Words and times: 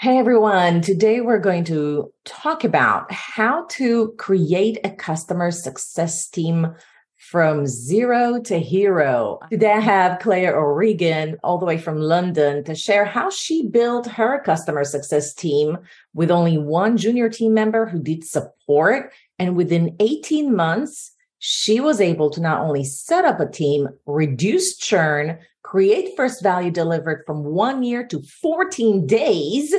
Hey 0.00 0.16
everyone, 0.16 0.80
today 0.80 1.20
we're 1.20 1.38
going 1.38 1.64
to 1.64 2.10
talk 2.24 2.64
about 2.64 3.12
how 3.12 3.66
to 3.72 4.14
create 4.16 4.78
a 4.82 4.88
customer 4.88 5.50
success 5.50 6.26
team 6.26 6.74
from 7.18 7.66
zero 7.66 8.40
to 8.44 8.58
hero. 8.58 9.40
Today 9.50 9.72
I 9.72 9.80
have 9.80 10.20
Claire 10.20 10.58
O'Regan 10.58 11.36
all 11.44 11.58
the 11.58 11.66
way 11.66 11.76
from 11.76 11.98
London 11.98 12.64
to 12.64 12.74
share 12.74 13.04
how 13.04 13.28
she 13.28 13.66
built 13.66 14.06
her 14.06 14.40
customer 14.42 14.84
success 14.84 15.34
team 15.34 15.76
with 16.14 16.30
only 16.30 16.56
one 16.56 16.96
junior 16.96 17.28
team 17.28 17.52
member 17.52 17.84
who 17.84 18.02
did 18.02 18.24
support. 18.24 19.12
And 19.38 19.54
within 19.54 19.96
18 20.00 20.56
months, 20.56 21.12
she 21.40 21.78
was 21.78 22.00
able 22.00 22.30
to 22.30 22.40
not 22.40 22.62
only 22.62 22.84
set 22.84 23.26
up 23.26 23.38
a 23.38 23.50
team, 23.50 23.88
reduce 24.06 24.78
churn, 24.78 25.38
create 25.62 26.16
first 26.16 26.42
value 26.42 26.70
delivered 26.70 27.22
from 27.26 27.44
one 27.44 27.82
year 27.82 28.06
to 28.06 28.22
14 28.22 29.06
days, 29.06 29.74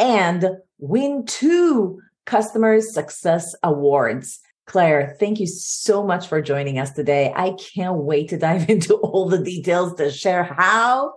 and 0.00 0.56
win 0.78 1.26
two 1.26 2.00
customer 2.24 2.80
success 2.80 3.54
awards. 3.62 4.40
Claire, 4.66 5.16
thank 5.20 5.38
you 5.38 5.46
so 5.46 6.02
much 6.02 6.26
for 6.28 6.40
joining 6.40 6.78
us 6.78 6.92
today. 6.92 7.32
I 7.34 7.56
can't 7.74 7.98
wait 7.98 8.30
to 8.30 8.38
dive 8.38 8.68
into 8.70 8.94
all 8.94 9.28
the 9.28 9.42
details 9.42 9.94
to 9.94 10.10
share 10.10 10.44
how 10.44 11.14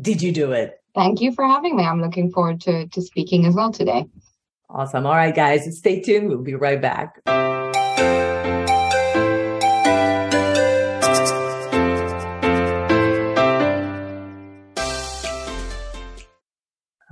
did 0.00 0.20
you 0.20 0.32
do 0.32 0.52
it? 0.52 0.80
Thank 0.94 1.20
you 1.20 1.32
for 1.32 1.46
having 1.46 1.76
me. 1.76 1.84
I'm 1.84 2.00
looking 2.00 2.30
forward 2.32 2.60
to, 2.62 2.88
to 2.88 3.02
speaking 3.02 3.46
as 3.46 3.54
well 3.54 3.70
today. 3.70 4.06
Awesome. 4.68 5.06
All 5.06 5.14
right, 5.14 5.34
guys, 5.34 5.78
stay 5.78 6.00
tuned. 6.00 6.28
We'll 6.28 6.42
be 6.42 6.54
right 6.54 6.80
back. 6.80 7.20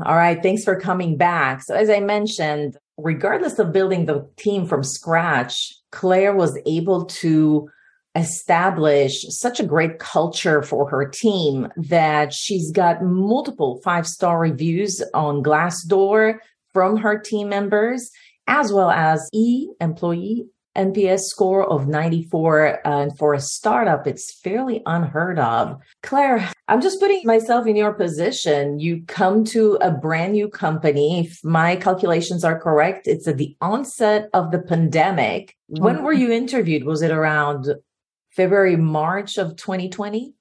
All 0.05 0.17
right. 0.17 0.43
Thanks 0.43 0.65
for 0.65 0.79
coming 0.79 1.17
back. 1.17 1.63
So, 1.63 1.75
as 1.75 1.89
I 1.89 2.01
mentioned, 2.01 2.77
regardless 2.97 3.59
of 3.59 3.73
building 3.73 4.07
the 4.07 4.29
team 4.37 4.67
from 4.67 4.83
scratch, 4.83 5.73
Claire 5.93 6.35
was 6.35 6.59
able 6.67 7.05
to 7.07 7.69
establish 8.17 9.25
such 9.29 9.59
a 9.59 9.67
great 9.67 9.99
culture 9.99 10.63
for 10.63 10.89
her 10.89 11.09
team 11.09 11.69
that 11.77 12.33
she's 12.33 12.71
got 12.71 13.03
multiple 13.03 13.81
five 13.83 14.07
star 14.07 14.39
reviews 14.39 15.03
on 15.15 15.43
Glassdoor 15.43 16.39
from 16.73 16.97
her 16.97 17.19
team 17.19 17.49
members, 17.49 18.11
as 18.47 18.73
well 18.73 18.91
as 18.91 19.29
e 19.33 19.69
employee 19.81 20.47
NPS 20.77 21.21
score 21.21 21.65
of 21.65 21.87
94. 21.89 22.87
Uh, 22.87 23.03
and 23.05 23.19
for 23.19 23.35
a 23.35 23.41
startup, 23.41 24.07
it's 24.07 24.33
fairly 24.41 24.83
unheard 24.87 25.39
of. 25.39 25.79
Claire, 26.03 26.51
I'm 26.69 26.81
just 26.81 27.01
putting 27.01 27.23
myself 27.25 27.67
in 27.67 27.77
your 27.77 27.93
position. 27.93 28.79
You 28.79 29.03
come 29.07 29.45
to 29.47 29.75
a 29.81 29.91
brand 29.91 30.33
new 30.33 30.49
company. 30.49 31.21
If 31.21 31.45
my 31.45 31.77
calculations 31.77 32.45
are 32.45 32.59
correct, 32.59 33.07
it's 33.07 33.29
at 33.29 33.37
the 33.37 33.57
onset 33.61 34.31
of 34.33 34.51
the 34.51 34.61
pandemic. 34.61 35.57
When 35.69 36.03
were 36.03 36.13
you 36.13 36.31
interviewed? 36.31 36.85
Was 36.85 37.03
it 37.03 37.11
around 37.11 37.75
February, 38.31 38.77
March 38.77 39.39
of 39.39 39.57
2020? 39.57 40.35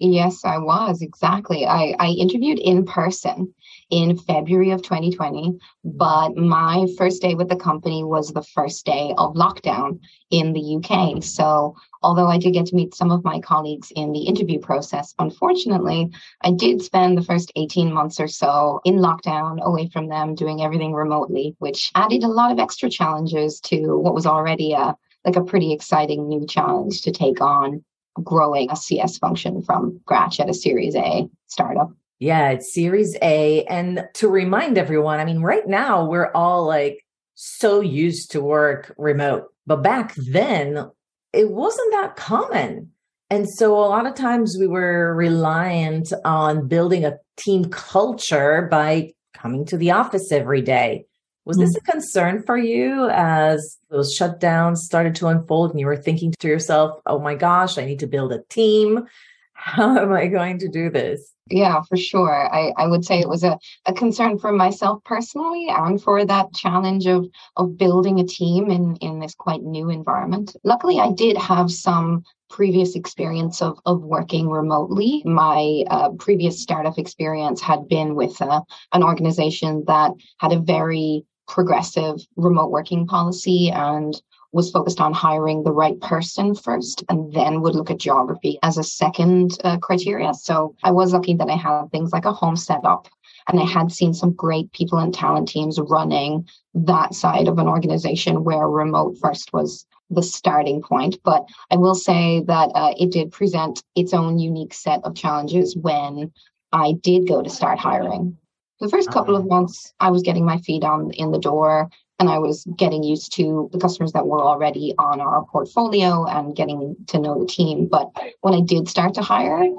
Yes, 0.00 0.44
I 0.44 0.58
was 0.58 1.02
exactly. 1.02 1.64
I, 1.64 1.94
I 2.00 2.08
interviewed 2.08 2.58
in 2.58 2.84
person 2.84 3.54
in 3.90 4.18
February 4.18 4.72
of 4.72 4.82
2020, 4.82 5.56
but 5.84 6.36
my 6.36 6.88
first 6.98 7.22
day 7.22 7.34
with 7.34 7.48
the 7.48 7.54
company 7.54 8.02
was 8.02 8.32
the 8.32 8.42
first 8.42 8.84
day 8.84 9.14
of 9.16 9.34
lockdown 9.34 10.00
in 10.30 10.52
the 10.52 10.76
UK. 10.76 11.22
So, 11.22 11.76
although 12.02 12.26
I 12.26 12.38
did 12.38 12.54
get 12.54 12.66
to 12.66 12.74
meet 12.74 12.94
some 12.96 13.12
of 13.12 13.22
my 13.22 13.38
colleagues 13.38 13.92
in 13.94 14.10
the 14.10 14.22
interview 14.22 14.58
process, 14.58 15.14
unfortunately, 15.20 16.10
I 16.42 16.50
did 16.50 16.82
spend 16.82 17.16
the 17.16 17.24
first 17.24 17.52
18 17.54 17.92
months 17.92 18.18
or 18.18 18.28
so 18.28 18.80
in 18.84 18.96
lockdown 18.96 19.62
away 19.62 19.88
from 19.90 20.08
them, 20.08 20.34
doing 20.34 20.60
everything 20.60 20.92
remotely, 20.92 21.54
which 21.60 21.92
added 21.94 22.24
a 22.24 22.28
lot 22.28 22.50
of 22.50 22.58
extra 22.58 22.90
challenges 22.90 23.60
to 23.60 23.96
what 23.96 24.14
was 24.14 24.26
already 24.26 24.72
a 24.72 24.96
like 25.24 25.36
a 25.36 25.44
pretty 25.44 25.72
exciting 25.72 26.28
new 26.28 26.46
challenge 26.46 27.02
to 27.02 27.12
take 27.12 27.40
on 27.40 27.82
growing 28.22 28.70
a 28.70 28.76
CS 28.76 29.18
function 29.18 29.62
from 29.62 29.98
scratch 30.02 30.40
at 30.40 30.48
a 30.48 30.54
Series 30.54 30.94
A 30.94 31.28
startup. 31.46 31.90
Yeah, 32.20 32.50
it's 32.50 32.72
Series 32.72 33.16
A. 33.22 33.64
And 33.64 34.06
to 34.14 34.28
remind 34.28 34.78
everyone, 34.78 35.20
I 35.20 35.24
mean, 35.24 35.40
right 35.40 35.66
now 35.66 36.04
we're 36.04 36.30
all 36.32 36.66
like 36.66 37.04
so 37.34 37.80
used 37.80 38.30
to 38.32 38.40
work 38.40 38.94
remote, 38.96 39.48
but 39.66 39.82
back 39.82 40.14
then 40.14 40.90
it 41.32 41.50
wasn't 41.50 41.92
that 41.92 42.16
common. 42.16 42.90
And 43.30 43.48
so 43.48 43.74
a 43.74 43.88
lot 43.88 44.06
of 44.06 44.14
times 44.14 44.56
we 44.58 44.66
were 44.66 45.14
reliant 45.14 46.12
on 46.24 46.68
building 46.68 47.04
a 47.04 47.18
team 47.36 47.64
culture 47.64 48.68
by 48.70 49.12
coming 49.32 49.64
to 49.66 49.76
the 49.76 49.90
office 49.90 50.30
every 50.30 50.62
day. 50.62 51.06
Was 51.44 51.58
this 51.58 51.76
mm-hmm. 51.76 51.88
a 51.88 51.92
concern 51.92 52.42
for 52.42 52.56
you 52.56 53.08
as 53.10 53.78
those 53.90 54.18
shutdowns 54.18 54.78
started 54.78 55.14
to 55.16 55.28
unfold 55.28 55.70
and 55.70 55.80
you 55.80 55.86
were 55.86 55.96
thinking 55.96 56.32
to 56.38 56.48
yourself, 56.48 57.00
oh 57.06 57.18
my 57.18 57.34
gosh, 57.34 57.76
I 57.76 57.84
need 57.84 58.00
to 58.00 58.06
build 58.06 58.32
a 58.32 58.42
team? 58.48 59.06
How 59.52 59.98
am 59.98 60.12
I 60.12 60.26
going 60.26 60.58
to 60.60 60.68
do 60.68 60.90
this? 60.90 61.34
Yeah, 61.50 61.82
for 61.82 61.96
sure. 61.96 62.50
I, 62.52 62.72
I 62.78 62.86
would 62.86 63.04
say 63.04 63.20
it 63.20 63.28
was 63.28 63.44
a, 63.44 63.58
a 63.84 63.92
concern 63.92 64.38
for 64.38 64.50
myself 64.50 65.04
personally 65.04 65.66
and 65.68 66.02
for 66.02 66.24
that 66.24 66.54
challenge 66.54 67.06
of 67.06 67.26
of 67.56 67.76
building 67.76 68.18
a 68.18 68.24
team 68.24 68.70
in, 68.70 68.96
in 68.96 69.20
this 69.20 69.34
quite 69.34 69.62
new 69.62 69.90
environment. 69.90 70.56
Luckily, 70.64 70.98
I 70.98 71.12
did 71.12 71.36
have 71.36 71.70
some 71.70 72.24
previous 72.48 72.94
experience 72.94 73.60
of, 73.60 73.78
of 73.84 74.00
working 74.00 74.48
remotely. 74.48 75.22
My 75.24 75.84
uh, 75.90 76.10
previous 76.10 76.62
startup 76.62 76.98
experience 76.98 77.60
had 77.60 77.88
been 77.88 78.14
with 78.14 78.40
uh, 78.40 78.62
an 78.92 79.02
organization 79.02 79.84
that 79.86 80.12
had 80.38 80.52
a 80.52 80.60
very 80.60 81.26
progressive 81.46 82.16
remote 82.36 82.70
working 82.70 83.06
policy 83.06 83.70
and 83.70 84.20
was 84.52 84.70
focused 84.70 85.00
on 85.00 85.12
hiring 85.12 85.64
the 85.64 85.72
right 85.72 86.00
person 86.00 86.54
first 86.54 87.02
and 87.08 87.32
then 87.32 87.60
would 87.60 87.74
look 87.74 87.90
at 87.90 87.98
geography 87.98 88.58
as 88.62 88.78
a 88.78 88.84
second 88.84 89.58
uh, 89.64 89.76
criteria. 89.78 90.32
So 90.32 90.76
I 90.84 90.92
was 90.92 91.12
lucky 91.12 91.34
that 91.34 91.50
I 91.50 91.56
had 91.56 91.88
things 91.90 92.12
like 92.12 92.24
a 92.24 92.32
home 92.32 92.56
setup 92.56 93.08
and 93.48 93.60
I 93.60 93.64
had 93.64 93.92
seen 93.92 94.14
some 94.14 94.32
great 94.32 94.72
people 94.72 94.98
and 94.98 95.12
talent 95.12 95.48
teams 95.48 95.80
running 95.80 96.48
that 96.74 97.14
side 97.14 97.48
of 97.48 97.58
an 97.58 97.66
organization 97.66 98.44
where 98.44 98.68
remote 98.68 99.18
first 99.20 99.52
was 99.52 99.86
the 100.08 100.22
starting 100.22 100.80
point. 100.82 101.18
But 101.24 101.44
I 101.70 101.76
will 101.76 101.94
say 101.94 102.42
that 102.46 102.70
uh, 102.74 102.94
it 102.96 103.10
did 103.10 103.32
present 103.32 103.82
its 103.96 104.14
own 104.14 104.38
unique 104.38 104.72
set 104.72 105.00
of 105.04 105.16
challenges 105.16 105.76
when 105.76 106.32
I 106.72 106.92
did 107.02 107.28
go 107.28 107.42
to 107.42 107.50
start 107.50 107.78
hiring. 107.78 108.36
The 108.84 108.90
first 108.90 109.10
couple 109.10 109.34
of 109.34 109.46
uh-huh. 109.46 109.60
months, 109.60 109.94
I 109.98 110.10
was 110.10 110.20
getting 110.20 110.44
my 110.44 110.58
feet 110.58 110.84
on 110.84 111.10
in 111.12 111.30
the 111.30 111.38
door 111.38 111.88
and 112.18 112.28
I 112.28 112.38
was 112.38 112.66
getting 112.76 113.02
used 113.02 113.34
to 113.36 113.70
the 113.72 113.78
customers 113.78 114.12
that 114.12 114.26
were 114.26 114.42
already 114.42 114.92
on 114.98 115.22
our 115.22 115.46
portfolio 115.46 116.26
and 116.26 116.54
getting 116.54 116.94
to 117.06 117.18
know 117.18 117.40
the 117.40 117.46
team. 117.46 117.88
But 117.90 118.10
when 118.42 118.52
I 118.52 118.60
did 118.60 118.86
start 118.86 119.14
to 119.14 119.22
hire, 119.22 119.70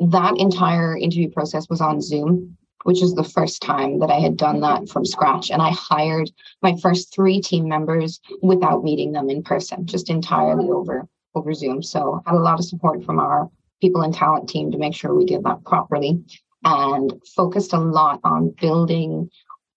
that 0.00 0.36
entire 0.36 0.98
interview 0.98 1.30
process 1.30 1.68
was 1.70 1.80
on 1.80 2.00
Zoom, 2.00 2.56
which 2.82 3.00
is 3.00 3.14
the 3.14 3.22
first 3.22 3.62
time 3.62 4.00
that 4.00 4.10
I 4.10 4.18
had 4.18 4.36
done 4.36 4.58
that 4.62 4.88
from 4.88 5.06
scratch. 5.06 5.52
And 5.52 5.62
I 5.62 5.70
hired 5.70 6.32
my 6.60 6.74
first 6.82 7.14
three 7.14 7.40
team 7.40 7.68
members 7.68 8.18
without 8.42 8.82
meeting 8.82 9.12
them 9.12 9.30
in 9.30 9.44
person, 9.44 9.86
just 9.86 10.10
entirely 10.10 10.68
over 10.68 11.06
over 11.36 11.54
Zoom. 11.54 11.84
So 11.84 12.20
I 12.26 12.30
had 12.30 12.36
a 12.36 12.42
lot 12.42 12.58
of 12.58 12.64
support 12.64 13.04
from 13.04 13.20
our 13.20 13.48
people 13.80 14.02
and 14.02 14.12
talent 14.12 14.48
team 14.48 14.72
to 14.72 14.78
make 14.78 14.96
sure 14.96 15.14
we 15.14 15.24
did 15.24 15.44
that 15.44 15.64
properly 15.64 16.24
and 16.64 17.12
focused 17.34 17.72
a 17.72 17.78
lot 17.78 18.20
on 18.24 18.54
building 18.60 19.30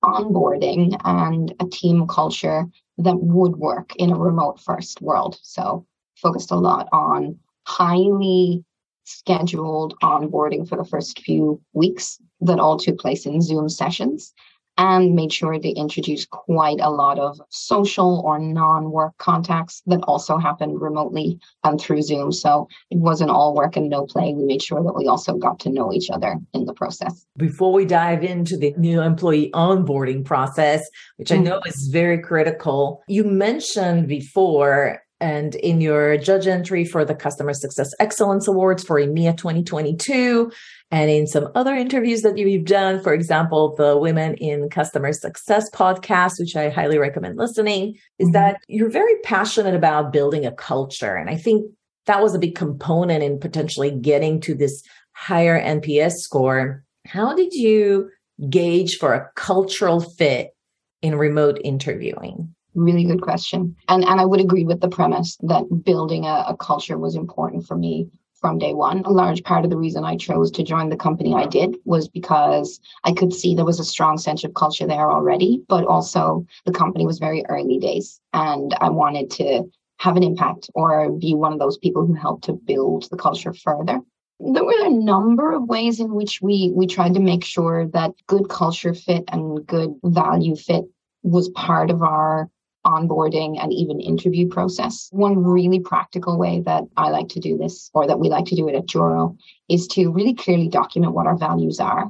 onboarding 0.03 0.99
and 1.05 1.53
a 1.59 1.65
team 1.65 2.05
culture 2.07 2.65
that 2.97 3.15
would 3.15 3.55
work 3.55 3.95
in 3.95 4.11
a 4.11 4.17
remote 4.17 4.59
first 4.59 5.01
world. 5.01 5.39
So 5.41 5.85
focused 6.15 6.51
a 6.51 6.55
lot 6.55 6.87
on 6.91 7.39
highly 7.65 8.63
scheduled 9.05 9.95
onboarding 10.03 10.67
for 10.67 10.77
the 10.77 10.85
first 10.85 11.19
few 11.19 11.61
weeks 11.73 12.19
that 12.41 12.59
all 12.59 12.77
took 12.77 12.99
place 12.99 13.25
in 13.25 13.41
Zoom 13.41 13.69
sessions 13.69 14.33
and 14.77 15.15
made 15.15 15.31
sure 15.31 15.59
to 15.59 15.69
introduce 15.69 16.25
quite 16.25 16.79
a 16.79 16.89
lot 16.89 17.19
of 17.19 17.39
social 17.49 18.21
or 18.25 18.39
non-work 18.39 19.17
contacts 19.17 19.81
that 19.85 20.01
also 20.03 20.37
happened 20.37 20.81
remotely 20.81 21.39
and 21.63 21.79
through 21.79 22.01
Zoom. 22.01 22.31
So 22.31 22.67
it 22.89 22.97
wasn't 22.97 23.29
all 23.29 23.53
work 23.53 23.75
and 23.75 23.89
no 23.89 24.05
play. 24.05 24.33
We 24.33 24.43
made 24.45 24.61
sure 24.61 24.83
that 24.83 24.93
we 24.93 25.07
also 25.07 25.35
got 25.35 25.59
to 25.61 25.69
know 25.69 25.93
each 25.93 26.09
other 26.09 26.37
in 26.53 26.65
the 26.65 26.73
process. 26.73 27.25
Before 27.37 27.71
we 27.71 27.85
dive 27.85 28.23
into 28.23 28.57
the 28.57 28.73
new 28.77 29.01
employee 29.01 29.51
onboarding 29.53 30.25
process, 30.25 30.89
which 31.17 31.31
I 31.31 31.35
mm-hmm. 31.35 31.43
know 31.45 31.61
is 31.65 31.89
very 31.91 32.19
critical, 32.19 33.03
you 33.07 33.23
mentioned 33.23 34.07
before 34.07 35.03
and 35.23 35.55
in 35.55 35.79
your 35.79 36.17
judge 36.17 36.47
entry 36.47 36.83
for 36.83 37.05
the 37.05 37.15
Customer 37.15 37.53
Success 37.53 37.93
Excellence 37.97 38.45
Awards 38.45 38.83
for 38.83 38.99
EMEA 38.99 39.37
2022, 39.37 40.51
and 40.91 41.09
in 41.09 41.27
some 41.27 41.47
other 41.55 41.73
interviews 41.73 42.23
that 42.23 42.37
you've 42.37 42.65
done, 42.65 43.01
for 43.01 43.13
example, 43.13 43.73
the 43.77 43.97
Women 43.97 44.33
in 44.35 44.69
Customer 44.69 45.13
Success 45.13 45.69
podcast, 45.71 46.41
which 46.41 46.57
I 46.57 46.69
highly 46.69 46.97
recommend 46.97 47.37
listening, 47.37 47.95
is 48.19 48.27
mm-hmm. 48.27 48.33
that 48.33 48.57
you're 48.67 48.89
very 48.89 49.15
passionate 49.23 49.75
about 49.75 50.11
building 50.11 50.45
a 50.45 50.51
culture. 50.51 51.15
And 51.15 51.29
I 51.29 51.37
think 51.37 51.71
that 52.05 52.21
was 52.21 52.35
a 52.35 52.39
big 52.39 52.55
component 52.55 53.23
in 53.23 53.39
potentially 53.39 53.91
getting 53.91 54.41
to 54.41 54.53
this 54.53 54.83
higher 55.13 55.57
NPS 55.57 56.15
score. 56.17 56.83
How 57.07 57.33
did 57.33 57.53
you 57.53 58.09
gauge 58.49 58.97
for 58.97 59.13
a 59.13 59.29
cultural 59.37 60.01
fit 60.01 60.53
in 61.01 61.15
remote 61.15 61.61
interviewing? 61.63 62.53
Really 62.75 63.03
good 63.03 63.21
question. 63.21 63.75
And 63.87 64.03
and 64.03 64.19
I 64.19 64.25
would 64.25 64.41
agree 64.41 64.65
with 64.65 64.81
the 64.81 64.89
premise 64.89 65.37
that 65.43 65.83
building 65.83 66.25
a, 66.25 66.45
a 66.49 66.57
culture 66.57 66.97
was 66.97 67.15
important 67.15 67.65
for 67.67 67.77
me 67.77 68.07
from 68.43 68.57
day 68.57 68.73
one. 68.73 69.03
A 69.05 69.09
large 69.09 69.41
part 69.43 69.63
of 69.63 69.71
the 69.71 69.77
reason 69.77 70.03
I 70.03 70.17
chose 70.17 70.51
to 70.51 70.63
join 70.63 70.89
the 70.89 70.97
company 70.97 71.33
I 71.33 71.45
did 71.45 71.77
was 71.85 72.09
because 72.09 72.79
I 73.05 73.13
could 73.13 73.33
see 73.33 73.55
there 73.55 73.63
was 73.63 73.79
a 73.79 73.85
strong 73.85 74.17
sense 74.17 74.43
of 74.43 74.53
culture 74.53 74.85
there 74.85 75.09
already, 75.09 75.63
but 75.69 75.85
also 75.85 76.45
the 76.65 76.73
company 76.73 77.05
was 77.05 77.19
very 77.19 77.45
early 77.47 77.79
days 77.79 78.19
and 78.33 78.75
I 78.81 78.89
wanted 78.89 79.31
to 79.31 79.63
have 79.99 80.17
an 80.17 80.23
impact 80.23 80.69
or 80.75 81.09
be 81.11 81.33
one 81.33 81.53
of 81.53 81.59
those 81.59 81.77
people 81.77 82.05
who 82.05 82.13
helped 82.13 82.43
to 82.45 82.53
build 82.53 83.09
the 83.09 83.15
culture 83.15 83.53
further. 83.53 84.01
There 84.39 84.65
were 84.65 84.85
a 84.85 84.89
number 84.89 85.53
of 85.53 85.69
ways 85.69 86.01
in 86.01 86.13
which 86.13 86.41
we 86.41 86.73
we 86.75 86.85
tried 86.85 87.13
to 87.13 87.21
make 87.21 87.45
sure 87.45 87.87
that 87.93 88.11
good 88.27 88.49
culture 88.49 88.93
fit 88.93 89.23
and 89.29 89.65
good 89.65 89.95
value 90.03 90.57
fit 90.57 90.83
was 91.21 91.47
part 91.49 91.89
of 91.89 92.01
our 92.01 92.49
onboarding 92.85 93.61
and 93.61 93.71
even 93.73 93.99
interview 93.99 94.47
process. 94.47 95.07
One 95.11 95.43
really 95.43 95.79
practical 95.79 96.37
way 96.37 96.61
that 96.65 96.83
I 96.97 97.09
like 97.09 97.29
to 97.29 97.39
do 97.39 97.57
this 97.57 97.89
or 97.93 98.07
that 98.07 98.19
we 98.19 98.29
like 98.29 98.45
to 98.45 98.55
do 98.55 98.67
it 98.67 98.75
at 98.75 98.85
Juro, 98.85 99.37
is 99.69 99.87
to 99.89 100.11
really 100.11 100.33
clearly 100.33 100.67
document 100.67 101.13
what 101.13 101.27
our 101.27 101.37
values 101.37 101.79
are 101.79 102.09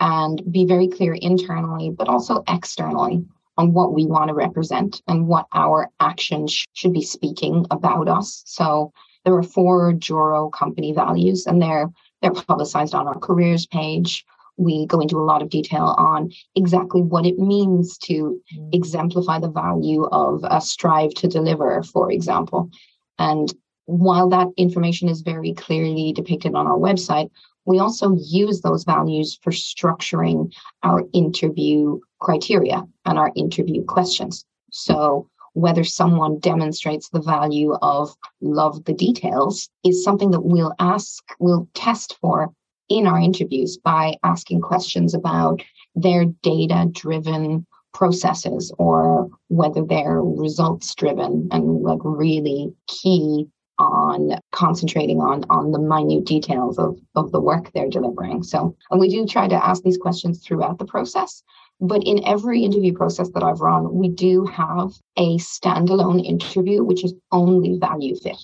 and 0.00 0.42
be 0.50 0.64
very 0.64 0.88
clear 0.88 1.14
internally, 1.14 1.90
but 1.90 2.08
also 2.08 2.42
externally 2.48 3.24
on 3.56 3.72
what 3.72 3.92
we 3.92 4.06
want 4.06 4.28
to 4.28 4.34
represent 4.34 5.02
and 5.06 5.28
what 5.28 5.46
our 5.52 5.90
actions 6.00 6.64
should 6.72 6.92
be 6.92 7.02
speaking 7.02 7.66
about 7.70 8.08
us. 8.08 8.42
So 8.46 8.92
there 9.24 9.34
are 9.34 9.42
four 9.42 9.92
Juro 9.92 10.52
company 10.52 10.92
values 10.92 11.46
and 11.46 11.60
they're 11.60 11.88
they're 12.20 12.32
publicized 12.32 12.94
on 12.94 13.06
our 13.06 13.18
careers 13.18 13.66
page. 13.66 14.24
We 14.56 14.86
go 14.86 15.00
into 15.00 15.18
a 15.18 15.24
lot 15.24 15.42
of 15.42 15.50
detail 15.50 15.94
on 15.98 16.30
exactly 16.54 17.02
what 17.02 17.26
it 17.26 17.38
means 17.38 17.98
to 17.98 18.40
mm. 18.56 18.68
exemplify 18.72 19.40
the 19.40 19.50
value 19.50 20.04
of 20.04 20.44
a 20.44 20.60
strive 20.60 21.14
to 21.14 21.28
deliver, 21.28 21.82
for 21.82 22.10
example. 22.10 22.70
And 23.18 23.52
while 23.86 24.28
that 24.30 24.48
information 24.56 25.08
is 25.08 25.20
very 25.20 25.52
clearly 25.52 26.12
depicted 26.12 26.54
on 26.54 26.66
our 26.66 26.78
website, 26.78 27.30
we 27.66 27.78
also 27.78 28.16
use 28.18 28.60
those 28.60 28.84
values 28.84 29.38
for 29.42 29.50
structuring 29.50 30.52
our 30.82 31.02
interview 31.12 31.98
criteria 32.20 32.84
and 33.04 33.18
our 33.18 33.32
interview 33.36 33.84
questions. 33.84 34.44
So 34.70 35.28
whether 35.54 35.84
someone 35.84 36.40
demonstrates 36.40 37.08
the 37.08 37.20
value 37.20 37.74
of 37.80 38.14
love 38.40 38.84
the 38.84 38.92
details 38.92 39.68
is 39.84 40.04
something 40.04 40.32
that 40.32 40.40
we'll 40.40 40.74
ask, 40.78 41.22
we'll 41.38 41.68
test 41.74 42.16
for 42.20 42.52
in 42.88 43.06
our 43.06 43.18
interviews 43.18 43.78
by 43.78 44.14
asking 44.22 44.60
questions 44.60 45.14
about 45.14 45.62
their 45.94 46.24
data 46.42 46.86
driven 46.92 47.66
processes 47.92 48.72
or 48.78 49.28
whether 49.48 49.84
they're 49.84 50.20
results 50.20 50.94
driven 50.94 51.48
and 51.52 51.82
like 51.82 52.00
really 52.02 52.72
key 52.88 53.46
on 53.78 54.38
concentrating 54.52 55.18
on 55.20 55.44
on 55.50 55.72
the 55.72 55.78
minute 55.78 56.24
details 56.24 56.78
of 56.78 56.96
of 57.16 57.32
the 57.32 57.40
work 57.40 57.72
they're 57.72 57.88
delivering 57.88 58.42
so 58.42 58.76
and 58.90 59.00
we 59.00 59.08
do 59.08 59.26
try 59.26 59.48
to 59.48 59.66
ask 59.66 59.82
these 59.82 59.98
questions 59.98 60.44
throughout 60.44 60.78
the 60.78 60.84
process 60.84 61.42
but 61.80 62.02
in 62.06 62.24
every 62.24 62.62
interview 62.62 62.92
process 62.92 63.30
that 63.30 63.42
I've 63.42 63.60
run, 63.60 63.92
we 63.94 64.08
do 64.08 64.44
have 64.46 64.92
a 65.16 65.36
standalone 65.38 66.24
interview, 66.24 66.84
which 66.84 67.04
is 67.04 67.14
only 67.32 67.78
value 67.78 68.14
fit. 68.16 68.38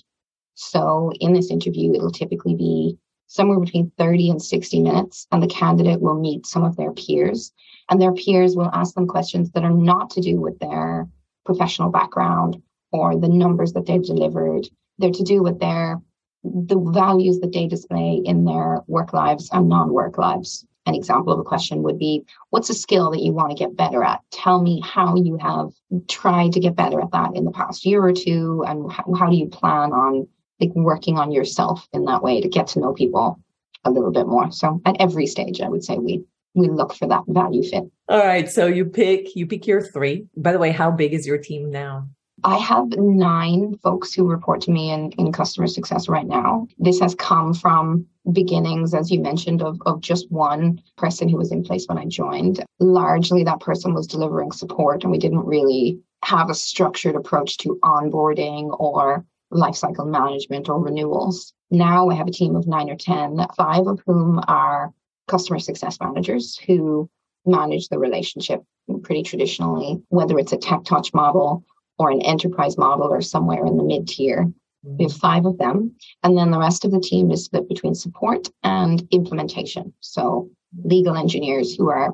So 0.55 1.11
in 1.19 1.33
this 1.33 1.49
interview, 1.49 1.93
it'll 1.93 2.11
typically 2.11 2.55
be 2.55 2.97
somewhere 3.31 3.61
between 3.61 3.89
30 3.97 4.29
and 4.29 4.41
60 4.41 4.81
minutes, 4.81 5.25
and 5.31 5.41
the 5.41 5.47
candidate 5.47 6.01
will 6.01 6.19
meet 6.19 6.45
some 6.45 6.65
of 6.65 6.75
their 6.75 6.91
peers, 6.91 7.53
and 7.89 8.01
their 8.01 8.11
peers 8.13 8.57
will 8.57 8.69
ask 8.73 8.93
them 8.93 9.07
questions 9.07 9.49
that 9.51 9.63
are 9.63 9.73
not 9.73 10.09
to 10.09 10.19
do 10.19 10.41
with 10.41 10.59
their 10.59 11.07
professional 11.45 11.89
background 11.89 12.61
or 12.91 13.17
the 13.17 13.29
numbers 13.29 13.71
that 13.71 13.85
they've 13.85 14.03
delivered. 14.03 14.67
They're 14.97 15.11
to 15.11 15.23
do 15.23 15.41
with 15.41 15.59
their 15.59 16.01
the 16.43 16.77
values 16.91 17.39
that 17.39 17.53
they 17.53 17.67
display 17.67 18.21
in 18.25 18.43
their 18.43 18.81
work 18.87 19.13
lives 19.13 19.49
and 19.53 19.69
non-work 19.69 20.17
lives. 20.17 20.65
An 20.87 20.95
example 20.95 21.31
of 21.31 21.39
a 21.39 21.43
question 21.43 21.83
would 21.83 21.99
be 21.99 22.25
what's 22.49 22.71
a 22.71 22.73
skill 22.73 23.11
that 23.11 23.21
you 23.21 23.31
want 23.31 23.51
to 23.51 23.63
get 23.63 23.77
better 23.77 24.03
at? 24.03 24.21
Tell 24.31 24.61
me 24.61 24.81
how 24.83 25.15
you 25.15 25.37
have 25.37 25.69
tried 26.09 26.51
to 26.53 26.59
get 26.59 26.75
better 26.75 26.99
at 26.99 27.11
that 27.11 27.35
in 27.35 27.45
the 27.45 27.51
past 27.51 27.85
year 27.85 28.03
or 28.03 28.11
two 28.11 28.65
and 28.67 28.91
how, 28.91 29.13
how 29.17 29.29
do 29.29 29.37
you 29.37 29.47
plan 29.47 29.93
on 29.93 30.27
like 30.61 30.71
working 30.75 31.17
on 31.17 31.31
yourself 31.31 31.87
in 31.93 32.05
that 32.05 32.23
way 32.23 32.39
to 32.39 32.47
get 32.47 32.67
to 32.67 32.79
know 32.79 32.93
people 32.93 33.39
a 33.83 33.91
little 33.91 34.11
bit 34.11 34.27
more 34.27 34.51
so 34.51 34.81
at 34.85 34.95
every 34.99 35.25
stage 35.25 35.59
i 35.61 35.67
would 35.67 35.83
say 35.83 35.97
we 35.97 36.23
we 36.53 36.69
look 36.69 36.93
for 36.93 37.07
that 37.07 37.23
value 37.27 37.63
fit 37.63 37.83
all 38.07 38.19
right 38.19 38.49
so 38.49 38.67
you 38.67 38.85
pick 38.85 39.35
you 39.35 39.45
pick 39.45 39.65
your 39.65 39.81
three 39.81 40.27
by 40.37 40.51
the 40.51 40.59
way 40.59 40.71
how 40.71 40.91
big 40.91 41.13
is 41.13 41.25
your 41.25 41.37
team 41.37 41.71
now 41.71 42.07
I 42.43 42.57
have 42.57 42.87
nine 42.97 43.77
folks 43.83 44.13
who 44.13 44.27
report 44.27 44.61
to 44.61 44.71
me 44.71 44.91
in, 44.91 45.11
in 45.11 45.31
customer 45.31 45.67
success 45.67 46.09
right 46.09 46.25
now. 46.25 46.67
This 46.79 46.99
has 46.99 47.13
come 47.13 47.53
from 47.53 48.07
beginnings, 48.31 48.93
as 48.93 49.11
you 49.11 49.19
mentioned, 49.21 49.61
of, 49.61 49.79
of 49.85 50.01
just 50.01 50.31
one 50.31 50.81
person 50.97 51.29
who 51.29 51.37
was 51.37 51.51
in 51.51 51.63
place 51.63 51.85
when 51.87 51.97
I 51.97 52.05
joined. 52.05 52.63
Largely, 52.79 53.43
that 53.43 53.59
person 53.59 53.93
was 53.93 54.07
delivering 54.07 54.51
support, 54.51 55.03
and 55.03 55.11
we 55.11 55.19
didn't 55.19 55.45
really 55.45 55.99
have 56.23 56.49
a 56.49 56.55
structured 56.55 57.15
approach 57.15 57.57
to 57.57 57.79
onboarding 57.83 58.75
or 58.79 59.25
lifecycle 59.51 60.07
management 60.07 60.69
or 60.69 60.79
renewals. 60.79 61.53
Now 61.69 62.09
I 62.09 62.15
have 62.15 62.27
a 62.27 62.31
team 62.31 62.55
of 62.55 62.67
nine 62.67 62.89
or 62.89 62.95
10, 62.95 63.45
five 63.55 63.87
of 63.87 64.01
whom 64.05 64.41
are 64.47 64.93
customer 65.27 65.59
success 65.59 65.97
managers 65.99 66.57
who 66.57 67.09
manage 67.45 67.87
the 67.87 67.99
relationship 67.99 68.61
pretty 69.03 69.23
traditionally, 69.23 70.01
whether 70.09 70.37
it's 70.37 70.51
a 70.51 70.57
tech 70.57 70.83
touch 70.83 71.13
model 71.13 71.63
or 71.97 72.11
an 72.11 72.21
enterprise 72.21 72.77
model 72.77 73.07
or 73.07 73.21
somewhere 73.21 73.65
in 73.65 73.77
the 73.77 73.83
mid 73.83 74.07
tier. 74.07 74.51
Mm. 74.85 74.97
We 74.97 75.03
have 75.05 75.13
five 75.13 75.45
of 75.45 75.57
them. 75.57 75.95
And 76.23 76.37
then 76.37 76.51
the 76.51 76.59
rest 76.59 76.85
of 76.85 76.91
the 76.91 76.99
team 76.99 77.31
is 77.31 77.45
split 77.45 77.67
between 77.69 77.95
support 77.95 78.49
and 78.63 79.07
implementation. 79.11 79.93
So 79.99 80.49
legal 80.83 81.15
engineers 81.15 81.75
who 81.75 81.89
are 81.89 82.13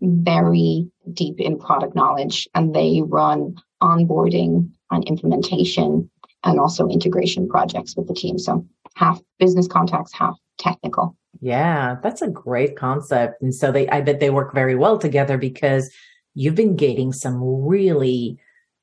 very 0.00 0.88
deep 1.12 1.40
in 1.40 1.58
product 1.58 1.94
knowledge 1.94 2.48
and 2.54 2.74
they 2.74 3.02
run 3.04 3.56
onboarding 3.82 4.70
and 4.90 5.04
implementation 5.04 6.10
and 6.44 6.60
also 6.60 6.88
integration 6.88 7.48
projects 7.48 7.96
with 7.96 8.06
the 8.06 8.14
team. 8.14 8.38
So 8.38 8.66
half 8.94 9.20
business 9.38 9.66
contacts, 9.66 10.12
half 10.12 10.36
technical. 10.58 11.16
Yeah, 11.40 11.96
that's 12.02 12.22
a 12.22 12.28
great 12.28 12.76
concept. 12.76 13.42
And 13.42 13.54
so 13.54 13.72
they 13.72 13.88
I 13.88 14.00
bet 14.00 14.20
they 14.20 14.30
work 14.30 14.54
very 14.54 14.74
well 14.74 14.98
together 14.98 15.36
because 15.36 15.92
you've 16.34 16.54
been 16.54 16.76
getting 16.76 17.12
some 17.12 17.42
really 17.42 18.38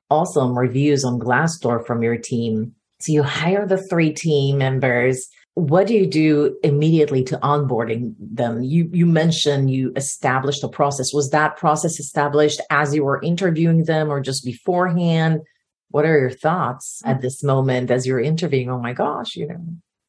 awesome 0.09 0.57
reviews 0.57 1.05
on 1.05 1.19
Glassdoor 1.19 1.85
from 1.85 2.03
your 2.03 2.17
team. 2.17 2.73
So 2.99 3.13
you 3.13 3.23
hire 3.23 3.65
the 3.65 3.81
three 3.89 4.11
team 4.11 4.57
members. 4.57 5.27
What 5.55 5.87
do 5.87 5.93
you 5.93 6.05
do 6.05 6.57
immediately 6.63 7.23
to 7.25 7.37
onboarding 7.37 8.15
them? 8.19 8.63
You 8.63 8.89
you 8.91 9.05
mentioned 9.05 9.71
you 9.71 9.91
established 9.95 10.63
a 10.63 10.69
process. 10.69 11.13
Was 11.13 11.29
that 11.31 11.57
process 11.57 11.99
established 11.99 12.61
as 12.69 12.93
you 12.93 13.03
were 13.03 13.21
interviewing 13.21 13.85
them 13.85 14.09
or 14.09 14.21
just 14.21 14.45
beforehand? 14.45 15.41
What 15.91 16.05
are 16.05 16.17
your 16.17 16.31
thoughts 16.31 17.01
at 17.05 17.15
mm-hmm. 17.15 17.21
this 17.21 17.43
moment 17.43 17.91
as 17.91 18.07
you're 18.07 18.19
interviewing? 18.19 18.69
Oh 18.69 18.79
my 18.79 18.93
gosh, 18.93 19.35
you 19.35 19.47
know. 19.47 19.61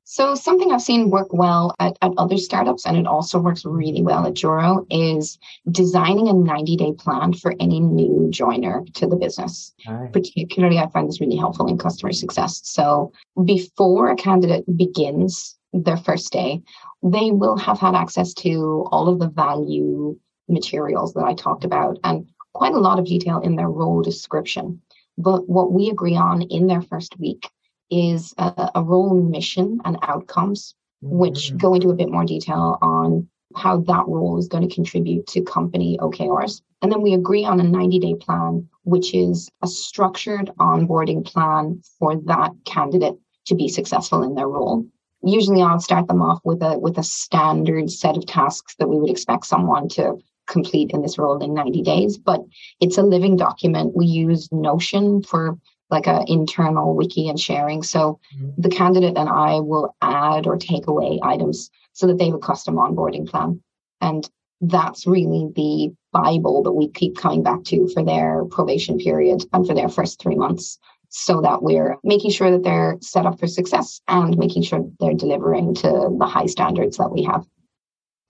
So 0.05 0.35
something 0.35 0.71
I've 0.71 0.83
seen 0.83 1.09
work 1.09 1.33
well 1.33 1.75
at, 1.79 1.97
at 2.03 2.13
other 2.19 2.37
startups, 2.37 2.85
and 2.85 2.99
it 2.99 3.07
also 3.07 3.39
works 3.39 3.65
really 3.65 4.03
well 4.03 4.27
at 4.27 4.35
Juro, 4.35 4.85
is 4.91 5.39
designing 5.71 6.29
a 6.29 6.35
90-day 6.35 6.93
plan 6.99 7.33
for 7.33 7.55
any 7.59 7.81
new 7.81 8.29
joiner 8.29 8.85
to 8.95 9.07
the 9.07 9.17
business. 9.17 9.73
Right. 9.89 10.13
Particularly, 10.13 10.79
I 10.79 10.91
find 10.91 11.09
this 11.09 11.21
really 11.21 11.37
helpful 11.37 11.67
in 11.67 11.79
customer 11.79 12.13
success. 12.13 12.61
So 12.65 13.13
before 13.45 14.11
a 14.11 14.17
candidate 14.17 14.65
begins 14.77 15.57
their 15.73 15.97
first 15.97 16.31
day, 16.31 16.61
they 17.03 17.31
will 17.31 17.57
have 17.57 17.79
had 17.79 17.95
access 17.95 18.35
to 18.35 18.87
all 18.93 19.09
of 19.09 19.19
the 19.19 19.31
value 19.31 20.19
materials 20.49 21.15
that 21.15 21.25
I 21.25 21.35
talked 21.35 21.65
about 21.65 21.99
and 22.05 22.29
quite 22.53 22.75
a 22.75 22.79
lot 22.79 22.99
of 22.99 23.07
detail 23.07 23.41
in 23.41 23.57
their 23.57 23.71
role 23.71 24.03
description. 24.03 24.83
But 25.19 25.49
what 25.49 25.73
we 25.73 25.91
agree 25.91 26.17
on 26.17 26.43
in 26.43 26.67
their 26.67 26.83
first 26.83 27.19
week 27.19 27.49
is 27.91 28.35
a, 28.39 28.71
a 28.75 28.83
role 28.83 29.15
mission 29.15 29.81
and 29.85 29.99
outcomes, 30.03 30.75
mm-hmm. 31.05 31.19
which 31.19 31.57
go 31.57 31.75
into 31.75 31.91
a 31.91 31.95
bit 31.95 32.11
more 32.11 32.25
detail 32.25 32.79
on 32.81 33.29
how 33.55 33.79
that 33.79 34.05
role 34.09 34.39
is 34.39 34.49
going 34.49 34.67
to 34.67 34.75
contribute 34.75 35.27
to 35.27 35.43
company 35.43 35.99
OKRs. 36.01 36.63
And 36.81 36.91
then 36.91 37.03
we 37.03 37.13
agree 37.13 37.45
on 37.45 37.61
a 37.61 37.65
90 37.65 37.99
day 37.99 38.15
plan, 38.15 38.69
which 38.85 39.15
is 39.15 39.51
a 39.63 39.67
structured 39.67 40.51
onboarding 40.59 41.25
plan 41.25 41.83
for 41.99 42.17
that 42.17 42.53
candidate 42.65 43.15
to 43.47 43.55
be 43.55 43.69
successful 43.69 44.23
in 44.23 44.35
their 44.35 44.49
role. 44.49 44.87
Usually 45.23 45.63
I'll 45.63 45.79
start 45.79 46.09
them 46.09 46.23
off 46.23 46.41
with 46.45 46.63
a 46.63 46.79
with 46.79 46.99
a 46.99 47.05
standard 47.05 47.91
set 47.91 48.17
of 48.17 48.27
tasks 48.27 48.75
that 48.79 48.89
we 48.89 48.99
would 48.99 49.11
expect 49.11 49.47
someone 49.47 49.89
to 49.91 50.19
complete 50.53 50.91
in 50.93 51.03
this 51.03 51.19
role 51.19 51.43
in 51.43 51.55
90 51.55 51.83
days, 51.83 52.19
but 52.19 52.41
it's 52.81 52.99
a 52.99 53.03
living 53.03 53.37
document. 53.37 53.97
We 53.97 54.07
use 54.07 54.49
Notion 54.53 55.23
for 55.23 55.59
like 55.91 56.07
an 56.07 56.25
internal 56.29 56.95
wiki 56.95 57.29
and 57.29 57.39
sharing. 57.39 57.83
So 57.83 58.21
mm-hmm. 58.37 58.61
the 58.61 58.71
candidate 58.71 59.17
and 59.17 59.29
I 59.29 59.61
will 59.61 59.95
add 60.01 60.47
or 60.47 60.57
take 60.57 60.87
away 60.87 61.21
items 61.23 61.71
so 61.93 62.07
that 62.07 62.19
they 62.19 62.27
have 62.27 62.35
a 62.35 62.39
custom 62.39 62.77
onboarding 62.77 63.29
plan. 63.29 63.61
And 64.01 64.29
that's 64.61 65.07
really 65.07 65.51
the 65.55 65.95
Bible 66.13 66.63
that 66.63 66.73
we 66.73 66.89
keep 66.89 67.17
coming 67.17 67.43
back 67.43 67.65
to 67.65 67.89
for 67.89 68.05
their 68.05 68.45
probation 68.47 68.99
period 68.99 69.45
and 69.53 69.67
for 69.67 69.75
their 69.75 69.89
first 69.89 70.21
three 70.21 70.37
months 70.37 70.79
so 71.09 71.43
that 71.43 71.63
we're 71.63 71.99
making 72.03 72.31
sure 72.31 72.51
that 72.51 72.63
they're 72.63 72.97
set 73.01 73.27
up 73.27 73.39
for 73.39 73.47
success 73.47 74.01
and 74.09 74.39
making 74.39 74.63
sure 74.63 74.83
they're 74.99 75.13
delivering 75.13 75.75
to 75.75 76.17
the 76.19 76.27
high 76.27 76.47
standards 76.47 76.97
that 76.97 77.11
we 77.11 77.23
have. 77.23 77.45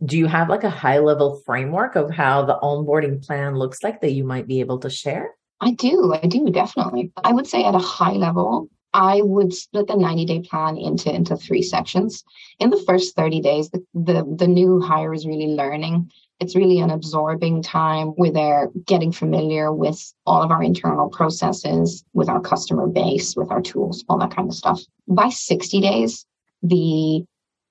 Do 0.04 0.18
you 0.18 0.26
have 0.26 0.48
like 0.48 0.64
a 0.64 0.70
high 0.70 0.98
level 0.98 1.40
framework 1.46 1.94
of 1.94 2.10
how 2.10 2.44
the 2.44 2.58
onboarding 2.62 3.24
plan 3.24 3.54
looks 3.56 3.82
like 3.82 4.00
that 4.00 4.12
you 4.12 4.24
might 4.24 4.48
be 4.48 4.60
able 4.60 4.78
to 4.80 4.90
share? 4.90 5.30
I 5.60 5.70
do, 5.72 6.12
I 6.20 6.26
do, 6.26 6.50
definitely. 6.50 7.12
I 7.22 7.32
would 7.32 7.46
say 7.46 7.64
at 7.64 7.74
a 7.74 7.78
high 7.78 8.14
level, 8.14 8.68
I 8.94 9.22
would 9.22 9.54
split 9.54 9.86
the 9.86 9.96
90 9.96 10.24
day 10.24 10.40
plan 10.40 10.76
into, 10.76 11.14
into 11.14 11.36
three 11.36 11.62
sections. 11.62 12.24
In 12.58 12.70
the 12.70 12.82
first 12.86 13.14
30 13.14 13.40
days, 13.40 13.70
the, 13.70 13.84
the, 13.94 14.36
the 14.36 14.48
new 14.48 14.80
hire 14.80 15.14
is 15.14 15.26
really 15.26 15.54
learning. 15.54 16.10
It's 16.40 16.56
really 16.56 16.80
an 16.80 16.90
absorbing 16.90 17.62
time 17.62 18.08
where 18.08 18.32
they're 18.32 18.70
getting 18.84 19.12
familiar 19.12 19.72
with 19.72 20.12
all 20.26 20.42
of 20.42 20.50
our 20.50 20.62
internal 20.62 21.08
processes, 21.08 22.04
with 22.12 22.28
our 22.28 22.40
customer 22.40 22.88
base, 22.88 23.36
with 23.36 23.50
our 23.52 23.62
tools, 23.62 24.04
all 24.08 24.18
that 24.18 24.34
kind 24.34 24.48
of 24.48 24.54
stuff. 24.54 24.80
By 25.06 25.28
60 25.28 25.80
days, 25.80 26.26
the 26.62 27.24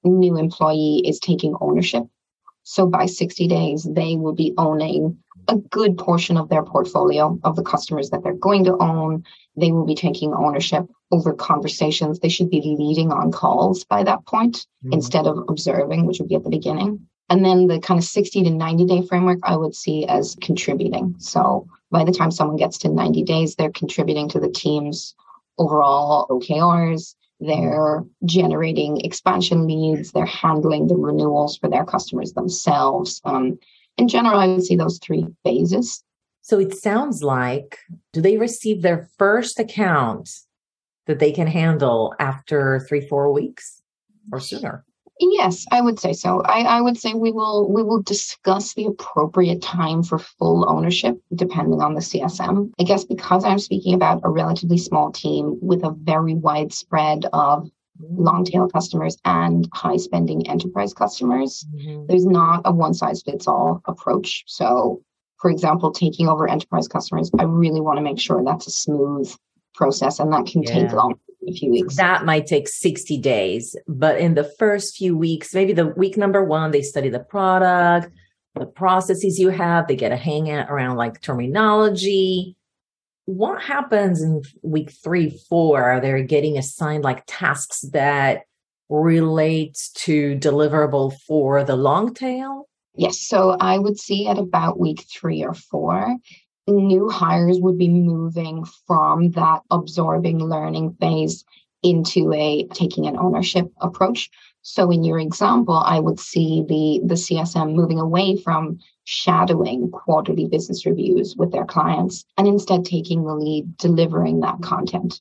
new 0.04 0.38
employee 0.38 1.04
is 1.06 1.20
taking 1.20 1.56
ownership. 1.60 2.06
So 2.64 2.88
by 2.88 3.06
60 3.06 3.48
days, 3.48 3.88
they 3.90 4.16
will 4.16 4.34
be 4.34 4.54
owning 4.58 5.18
a 5.48 5.58
good 5.58 5.98
portion 5.98 6.38
of 6.38 6.50
their 6.50 6.64
portfolio 6.64 7.40
of 7.44 7.56
the 7.56 7.64
customers 7.64 8.10
that 8.10 8.24
they're 8.24 8.34
going 8.34 8.64
to 8.66 8.78
own. 8.78 9.24
They 9.58 9.72
will 9.72 9.86
be 9.86 9.96
taking 9.96 10.34
ownership 10.34 10.88
over 11.12 11.34
conversations. 11.34 12.20
They 12.20 12.30
should 12.30 12.50
be 12.50 12.76
leading 12.78 13.12
on 13.12 13.32
calls 13.32 13.84
by 13.84 14.04
that 14.04 14.26
point 14.26 14.58
mm-hmm. 14.58 14.94
instead 14.94 15.26
of 15.26 15.46
observing, 15.50 16.06
which 16.06 16.20
would 16.20 16.30
be 16.30 16.36
at 16.36 16.44
the 16.44 16.50
beginning. 16.50 17.08
And 17.30 17.46
then 17.46 17.68
the 17.68 17.80
kind 17.80 17.98
of 17.98 18.04
60 18.04 18.44
to 18.44 18.50
90 18.50 18.86
day 18.86 19.08
framework 19.08 19.40
I 19.44 19.56
would 19.56 19.76
see 19.76 20.06
as 20.06 20.36
contributing. 20.42 21.16
So 21.18 21.68
by 21.90 22.04
the 22.04 22.12
time 22.12 22.32
someone 22.32 22.58
gets 22.58 22.78
to 22.80 22.90
90 22.90 23.24
days, 23.24 23.56
they're 23.56 23.72
contributing 23.72 24.30
to 24.30 24.40
the 24.40 24.50
team's 24.50 25.16
overall 25.58 26.28
OKRs. 26.28 27.16
They're 27.42 28.04
generating 28.24 29.02
expansion 29.02 29.68
leads. 29.68 30.12
They're 30.12 30.26
handling 30.26 30.88
the 30.88 30.96
renewals 30.96 31.58
for 31.58 31.70
their 31.70 31.84
customers 31.84 32.34
themselves. 32.34 33.20
Um, 33.26 33.58
in 33.98 34.08
general, 34.08 34.40
I 34.40 34.48
would 34.48 34.64
see 34.64 34.76
those 34.76 35.00
three 35.00 35.26
phases. 35.44 36.04
So 36.42 36.60
it 36.60 36.76
sounds 36.76 37.24
like, 37.24 37.80
do 38.14 38.22
they 38.22 38.38
receive 38.38 38.82
their 38.82 39.10
first 39.18 39.60
account 39.60 40.30
that 41.08 41.20
they 41.20 41.32
can 41.32 41.48
handle 41.48 42.14
after 42.20 42.86
three, 42.88 43.02
four 43.02 43.34
weeks 43.34 43.82
or 44.32 44.40
sooner? 44.40 44.86
Yes, 45.24 45.66
I 45.72 45.82
would 45.82 46.00
say 46.00 46.14
so. 46.14 46.42
I, 46.42 46.62
I, 46.62 46.82
would 46.82 46.98
say 46.98 47.14
we 47.14 47.32
will 47.32 47.72
we 47.72 47.84
will 47.84 48.02
discuss 48.02 48.74
the 48.74 48.86
appropriate 48.86 49.62
time 49.62 50.02
for 50.02 50.18
full 50.18 50.68
ownership 50.68 51.22
depending 51.36 51.80
on 51.80 51.94
the 51.94 52.02
CSM. 52.02 52.72
I 52.80 52.84
guess 52.84 53.06
because 53.06 53.46
I'm 53.46 53.60
speaking 53.60 53.94
about 53.94 54.22
a 54.24 54.30
relatively 54.30 54.80
small 54.80 55.12
team 55.12 55.60
with 55.62 55.84
a 55.84 55.92
very 55.92 56.34
wide 56.34 56.74
spread 56.74 57.26
of 57.34 57.70
long 58.00 58.44
tail 58.46 58.68
customers 58.68 59.16
and 59.24 59.70
high 59.74 59.98
spending 59.98 60.50
enterprise 60.50 60.94
customers. 60.94 61.66
Mm-hmm. 61.76 62.08
There's 62.08 62.26
not 62.26 62.62
a 62.66 62.72
one 62.72 62.96
size 62.96 63.22
fits 63.22 63.48
all 63.48 63.82
approach. 63.86 64.44
So, 64.48 65.04
for 65.40 65.52
example, 65.52 65.92
taking 65.92 66.28
over 66.28 66.50
enterprise 66.50 66.88
customers, 66.88 67.30
I 67.38 67.44
really 67.44 67.82
want 67.82 67.98
to 67.98 68.04
make 68.04 68.20
sure 68.20 68.44
that's 68.44 68.68
a 68.68 68.72
smooth 68.72 69.32
process 69.76 70.20
and 70.20 70.34
that 70.34 70.48
can 70.48 70.64
yeah. 70.64 70.74
take 70.74 70.94
long 70.94 71.20
a 71.48 71.52
few 71.54 71.72
weeks. 71.72 71.96
That 71.96 72.26
might 72.26 72.46
take 72.46 72.68
60 72.68 73.18
days, 73.18 73.76
but 73.88 74.18
in 74.20 74.36
the 74.36 74.44
first 74.44 74.96
few 74.96 75.18
weeks, 75.18 75.54
maybe 75.54 75.74
the 75.74 75.88
week 75.88 76.18
number 76.18 76.44
1 76.44 76.72
they 76.72 76.82
study 76.82 77.10
the 77.10 77.20
product, 77.20 78.10
the 78.56 78.66
processes 78.66 79.40
you 79.40 79.50
have, 79.50 79.88
they 79.88 79.96
get 79.96 80.12
a 80.12 80.18
hang 80.18 80.50
around 80.52 80.98
like 80.98 81.22
terminology, 81.22 82.56
what 83.26 83.62
happens 83.62 84.22
in 84.22 84.42
week 84.62 84.92
three, 85.04 85.40
four? 85.50 85.84
Are 85.84 86.02
they 86.02 86.24
getting 86.24 86.58
assigned 86.58 87.04
like 87.04 87.24
tasks 87.28 87.82
that 87.94 88.44
relate 88.90 89.78
to 89.96 90.38
deliverable 90.38 91.14
for 91.28 91.64
the 91.64 91.76
long 91.76 92.14
tail? 92.14 92.68
Yes. 92.96 93.20
So 93.20 93.52
I 93.60 93.78
would 93.78 94.00
see 94.00 94.28
at 94.28 94.38
about 94.38 94.80
week 94.80 95.06
three 95.12 95.44
or 95.44 95.54
four, 95.54 96.18
new 96.68 97.10
hires 97.10 97.60
would 97.60 97.78
be 97.78 97.90
moving 97.90 98.66
from 98.88 99.32
that 99.32 99.62
absorbing 99.72 100.40
learning 100.40 100.96
phase 101.00 101.44
into 101.84 102.32
a 102.34 102.68
taking 102.74 103.08
an 103.08 103.18
ownership 103.18 103.72
approach. 103.82 104.30
So 104.62 104.92
in 104.92 105.04
your 105.04 105.20
example, 105.20 105.76
I 105.76 106.00
would 106.00 106.20
see 106.20 106.64
the, 106.68 107.02
the 107.04 107.16
CSM 107.16 107.74
moving 107.74 108.00
away 108.00 108.38
from 108.38 108.80
shadowing 109.06 109.90
quarterly 109.90 110.48
business 110.48 110.86
reviews 110.86 111.36
with 111.36 111.52
their 111.52 111.66
clients 111.66 112.26
and 112.38 112.48
instead 112.48 112.86
taking 112.86 113.24
the 113.24 113.34
lead, 113.34 113.78
delivering 113.78 114.42
that 114.42 114.62
content. 114.62 115.20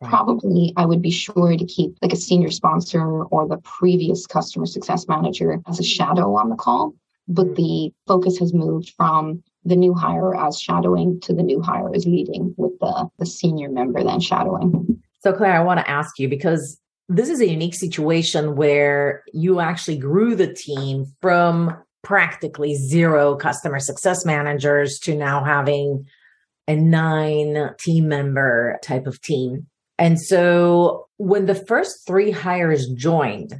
Right. 0.00 0.10
Probably 0.10 0.72
I 0.76 0.86
would 0.86 1.02
be 1.02 1.10
sure 1.10 1.56
to 1.56 1.64
keep 1.64 1.96
like 2.02 2.12
a 2.12 2.16
senior 2.16 2.50
sponsor 2.50 3.24
or 3.24 3.46
the 3.46 3.58
previous 3.58 4.26
customer 4.26 4.66
success 4.66 5.06
manager 5.06 5.60
as 5.68 5.78
a 5.78 5.84
shadow 5.84 6.34
on 6.34 6.48
the 6.48 6.56
call. 6.56 6.94
But 7.30 7.46
mm-hmm. 7.46 7.54
the 7.54 7.92
focus 8.06 8.38
has 8.38 8.52
moved 8.52 8.92
from 8.96 9.42
the 9.64 9.76
new 9.76 9.94
hire 9.94 10.34
as 10.34 10.60
shadowing 10.60 11.20
to 11.20 11.32
the 11.32 11.42
new 11.42 11.62
hire 11.62 11.94
as 11.94 12.06
leading 12.06 12.54
with 12.56 12.78
the, 12.80 13.08
the 13.18 13.26
senior 13.26 13.70
member 13.70 14.02
then 14.02 14.20
shadowing. 14.20 15.00
So 15.22 15.32
Claire, 15.32 15.52
I 15.52 15.62
want 15.62 15.80
to 15.80 15.90
ask 15.90 16.18
you 16.18 16.28
because 16.28 16.78
this 17.08 17.28
is 17.28 17.40
a 17.40 17.48
unique 17.48 17.74
situation 17.74 18.56
where 18.56 19.22
you 19.32 19.60
actually 19.60 19.98
grew 19.98 20.34
the 20.34 20.52
team 20.52 21.06
from 21.20 21.76
practically 22.02 22.74
zero 22.74 23.36
customer 23.36 23.78
success 23.78 24.24
managers 24.24 24.98
to 25.00 25.14
now 25.14 25.44
having 25.44 26.06
a 26.66 26.76
nine 26.76 27.70
team 27.78 28.08
member 28.08 28.78
type 28.82 29.06
of 29.06 29.20
team. 29.20 29.66
And 29.98 30.18
so 30.18 31.08
when 31.18 31.46
the 31.46 31.54
first 31.54 32.06
three 32.06 32.30
hires 32.30 32.88
joined, 32.88 33.54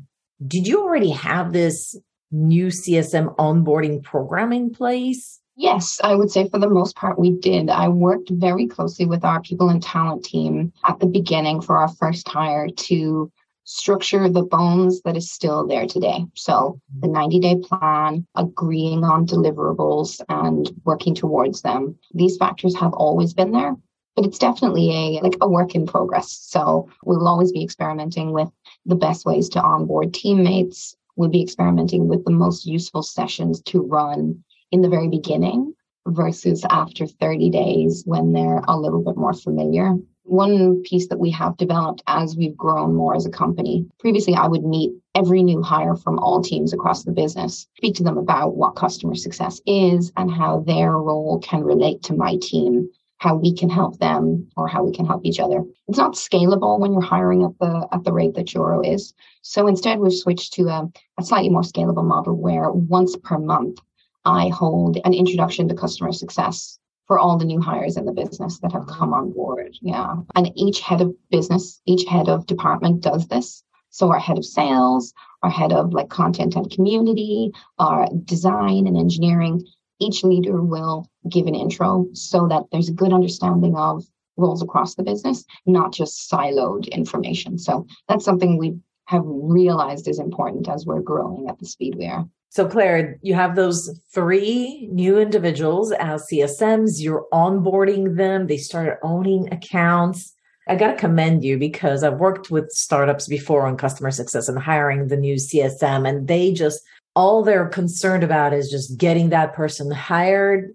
did 0.46 0.66
you 0.66 0.82
already 0.82 1.10
have 1.10 1.52
this 1.52 1.94
new 2.30 2.66
CSM 2.66 3.34
onboarding 3.36 4.02
program 4.02 4.52
in 4.52 4.70
place? 4.70 5.40
Yes, 5.56 6.00
I 6.02 6.14
would 6.14 6.30
say 6.30 6.48
for 6.48 6.58
the 6.58 6.70
most 6.70 6.96
part 6.96 7.18
we 7.18 7.32
did. 7.32 7.68
I 7.68 7.88
worked 7.88 8.30
very 8.30 8.66
closely 8.66 9.04
with 9.04 9.24
our 9.24 9.42
people 9.42 9.68
and 9.68 9.82
talent 9.82 10.24
team 10.24 10.72
at 10.86 11.00
the 11.00 11.06
beginning 11.06 11.60
for 11.60 11.76
our 11.76 11.88
first 11.88 12.26
hire 12.28 12.68
to 12.68 13.30
structure 13.64 14.28
the 14.28 14.42
bones 14.42 15.00
that 15.02 15.16
is 15.16 15.30
still 15.30 15.66
there 15.66 15.86
today. 15.86 16.24
So 16.34 16.80
the 17.00 17.08
90 17.08 17.40
day 17.40 17.56
plan, 17.56 18.26
agreeing 18.34 19.04
on 19.04 19.26
deliverables 19.26 20.20
and 20.28 20.68
working 20.84 21.14
towards 21.14 21.62
them. 21.62 21.96
These 22.12 22.36
factors 22.36 22.74
have 22.76 22.92
always 22.94 23.32
been 23.32 23.52
there, 23.52 23.76
but 24.16 24.24
it's 24.24 24.38
definitely 24.38 24.90
a 24.90 25.20
like 25.20 25.36
a 25.40 25.48
work 25.48 25.74
in 25.74 25.86
progress. 25.86 26.32
So 26.32 26.88
we'll 27.04 27.28
always 27.28 27.52
be 27.52 27.62
experimenting 27.62 28.32
with 28.32 28.48
the 28.86 28.96
best 28.96 29.24
ways 29.24 29.48
to 29.50 29.62
onboard 29.62 30.14
teammates. 30.14 30.96
We'll 31.20 31.28
be 31.28 31.42
experimenting 31.42 32.08
with 32.08 32.24
the 32.24 32.30
most 32.30 32.64
useful 32.64 33.02
sessions 33.02 33.60
to 33.64 33.82
run 33.82 34.42
in 34.72 34.80
the 34.80 34.88
very 34.88 35.06
beginning 35.06 35.74
versus 36.06 36.64
after 36.70 37.06
30 37.06 37.50
days 37.50 38.04
when 38.06 38.32
they're 38.32 38.62
a 38.66 38.74
little 38.74 39.04
bit 39.04 39.18
more 39.18 39.34
familiar 39.34 39.96
one 40.24 40.80
piece 40.82 41.08
that 41.08 41.18
we 41.18 41.30
have 41.32 41.56
developed 41.56 42.02
as 42.06 42.36
we've 42.36 42.56
grown 42.56 42.94
more 42.94 43.16
as 43.16 43.26
a 43.26 43.30
company. 43.30 43.84
Previously, 43.98 44.34
I 44.34 44.46
would 44.46 44.64
meet 44.64 44.92
every 45.14 45.42
new 45.42 45.60
hire 45.60 45.96
from 45.96 46.18
all 46.20 46.40
teams 46.40 46.72
across 46.72 47.02
the 47.02 47.10
business, 47.10 47.66
speak 47.76 47.96
to 47.96 48.04
them 48.04 48.16
about 48.16 48.56
what 48.56 48.76
customer 48.76 49.16
success 49.16 49.60
is 49.66 50.12
and 50.16 50.30
how 50.30 50.60
their 50.60 50.92
role 50.92 51.40
can 51.40 51.64
relate 51.64 52.02
to 52.04 52.14
my 52.14 52.36
team, 52.40 52.88
how 53.20 53.34
we 53.34 53.54
can 53.54 53.68
help 53.68 53.98
them 53.98 54.48
or 54.56 54.66
how 54.66 54.82
we 54.82 54.92
can 54.92 55.04
help 55.04 55.24
each 55.24 55.38
other. 55.38 55.62
It's 55.88 55.98
not 55.98 56.14
scalable 56.14 56.80
when 56.80 56.92
you're 56.92 57.02
hiring 57.02 57.44
at 57.44 57.58
the 57.60 57.86
at 57.92 58.02
the 58.02 58.12
rate 58.12 58.34
that 58.34 58.46
Juro 58.46 58.82
is. 58.82 59.12
So 59.42 59.68
instead, 59.68 59.98
we've 59.98 60.12
switched 60.12 60.54
to 60.54 60.68
a, 60.68 60.88
a 61.18 61.22
slightly 61.22 61.50
more 61.50 61.62
scalable 61.62 62.04
model 62.04 62.34
where 62.34 62.72
once 62.72 63.16
per 63.22 63.38
month 63.38 63.78
I 64.24 64.48
hold 64.48 64.98
an 65.04 65.12
introduction 65.12 65.68
to 65.68 65.74
customer 65.74 66.12
success 66.12 66.78
for 67.06 67.18
all 67.18 67.36
the 67.36 67.44
new 67.44 67.60
hires 67.60 67.98
in 67.98 68.06
the 68.06 68.12
business 68.12 68.58
that 68.60 68.72
have 68.72 68.86
come 68.86 69.12
on 69.12 69.32
board. 69.32 69.76
Yeah. 69.82 70.16
And 70.34 70.50
each 70.56 70.80
head 70.80 71.02
of 71.02 71.14
business, 71.30 71.80
each 71.84 72.08
head 72.08 72.28
of 72.28 72.46
department 72.46 73.02
does 73.02 73.28
this. 73.28 73.62
So 73.90 74.10
our 74.10 74.18
head 74.18 74.38
of 74.38 74.46
sales, 74.46 75.12
our 75.42 75.50
head 75.50 75.72
of 75.72 75.92
like 75.92 76.08
content 76.08 76.54
and 76.54 76.70
community, 76.70 77.52
our 77.78 78.06
design 78.24 78.86
and 78.86 78.96
engineering, 78.96 79.66
each 80.00 80.24
leader 80.24 80.62
will 80.62 81.08
give 81.28 81.46
an 81.46 81.54
intro 81.54 82.06
so 82.12 82.48
that 82.48 82.64
there's 82.72 82.88
a 82.88 82.92
good 82.92 83.12
understanding 83.12 83.76
of 83.76 84.04
roles 84.36 84.62
across 84.62 84.94
the 84.94 85.02
business, 85.02 85.44
not 85.66 85.92
just 85.92 86.30
siloed 86.30 86.90
information. 86.90 87.58
So 87.58 87.86
that's 88.08 88.24
something 88.24 88.56
we 88.56 88.76
have 89.06 89.22
realized 89.24 90.08
is 90.08 90.18
important 90.18 90.68
as 90.68 90.86
we're 90.86 91.00
growing 91.00 91.48
at 91.48 91.58
the 91.58 91.66
speed 91.66 91.96
we 91.96 92.06
are. 92.06 92.26
So, 92.48 92.66
Claire, 92.66 93.18
you 93.22 93.34
have 93.34 93.54
those 93.54 94.00
three 94.12 94.88
new 94.90 95.20
individuals 95.20 95.92
as 95.92 96.26
CSMs. 96.26 97.00
You're 97.00 97.26
onboarding 97.32 98.16
them. 98.16 98.48
They 98.48 98.56
started 98.56 98.98
owning 99.04 99.52
accounts. 99.52 100.34
I 100.66 100.74
got 100.76 100.92
to 100.92 100.96
commend 100.96 101.44
you 101.44 101.58
because 101.58 102.02
I've 102.02 102.18
worked 102.18 102.50
with 102.50 102.70
startups 102.70 103.28
before 103.28 103.66
on 103.66 103.76
customer 103.76 104.10
success 104.10 104.48
and 104.48 104.58
hiring 104.58 105.08
the 105.08 105.16
new 105.16 105.36
CSM, 105.36 106.08
and 106.08 106.26
they 106.26 106.52
just 106.52 106.82
all 107.14 107.42
they're 107.42 107.68
concerned 107.68 108.22
about 108.22 108.52
is 108.52 108.70
just 108.70 108.98
getting 108.98 109.30
that 109.30 109.54
person 109.54 109.90
hired 109.90 110.74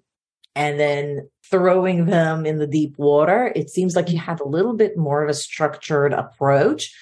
and 0.55 0.79
then 0.79 1.29
throwing 1.49 2.05
them 2.05 2.45
in 2.45 2.57
the 2.57 2.67
deep 2.67 2.97
water. 2.97 3.51
It 3.55 3.69
seems 3.69 3.95
like 3.95 4.09
you 4.09 4.17
have 4.19 4.41
a 4.41 4.47
little 4.47 4.73
bit 4.73 4.97
more 4.97 5.23
of 5.23 5.29
a 5.29 5.33
structured 5.33 6.13
approach. 6.13 6.93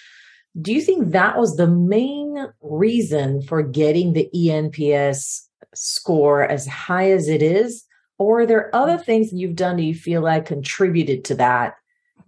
Do 0.60 0.74
you 0.74 0.82
think 0.82 1.12
that 1.12 1.38
was 1.38 1.56
the 1.56 1.68
main 1.68 2.48
reason 2.62 3.42
for 3.42 3.64
getting 3.64 4.14
the 4.14 4.30
ENPS 4.36 5.48
score 5.74 6.44
as 6.44 6.68
high 6.68 7.12
as 7.12 7.28
it 7.28 7.42
is? 7.42 7.86
Or 8.20 8.42
are 8.42 8.46
there 8.46 8.76
other 8.76 8.98
things 8.98 9.32
that 9.32 9.38
you've 9.38 9.56
done 9.56 9.78
that 9.78 9.84
you 9.84 9.96
feel 9.96 10.22
like 10.22 10.46
contributed 10.46 11.26
to 11.26 11.36
that? 11.36 11.76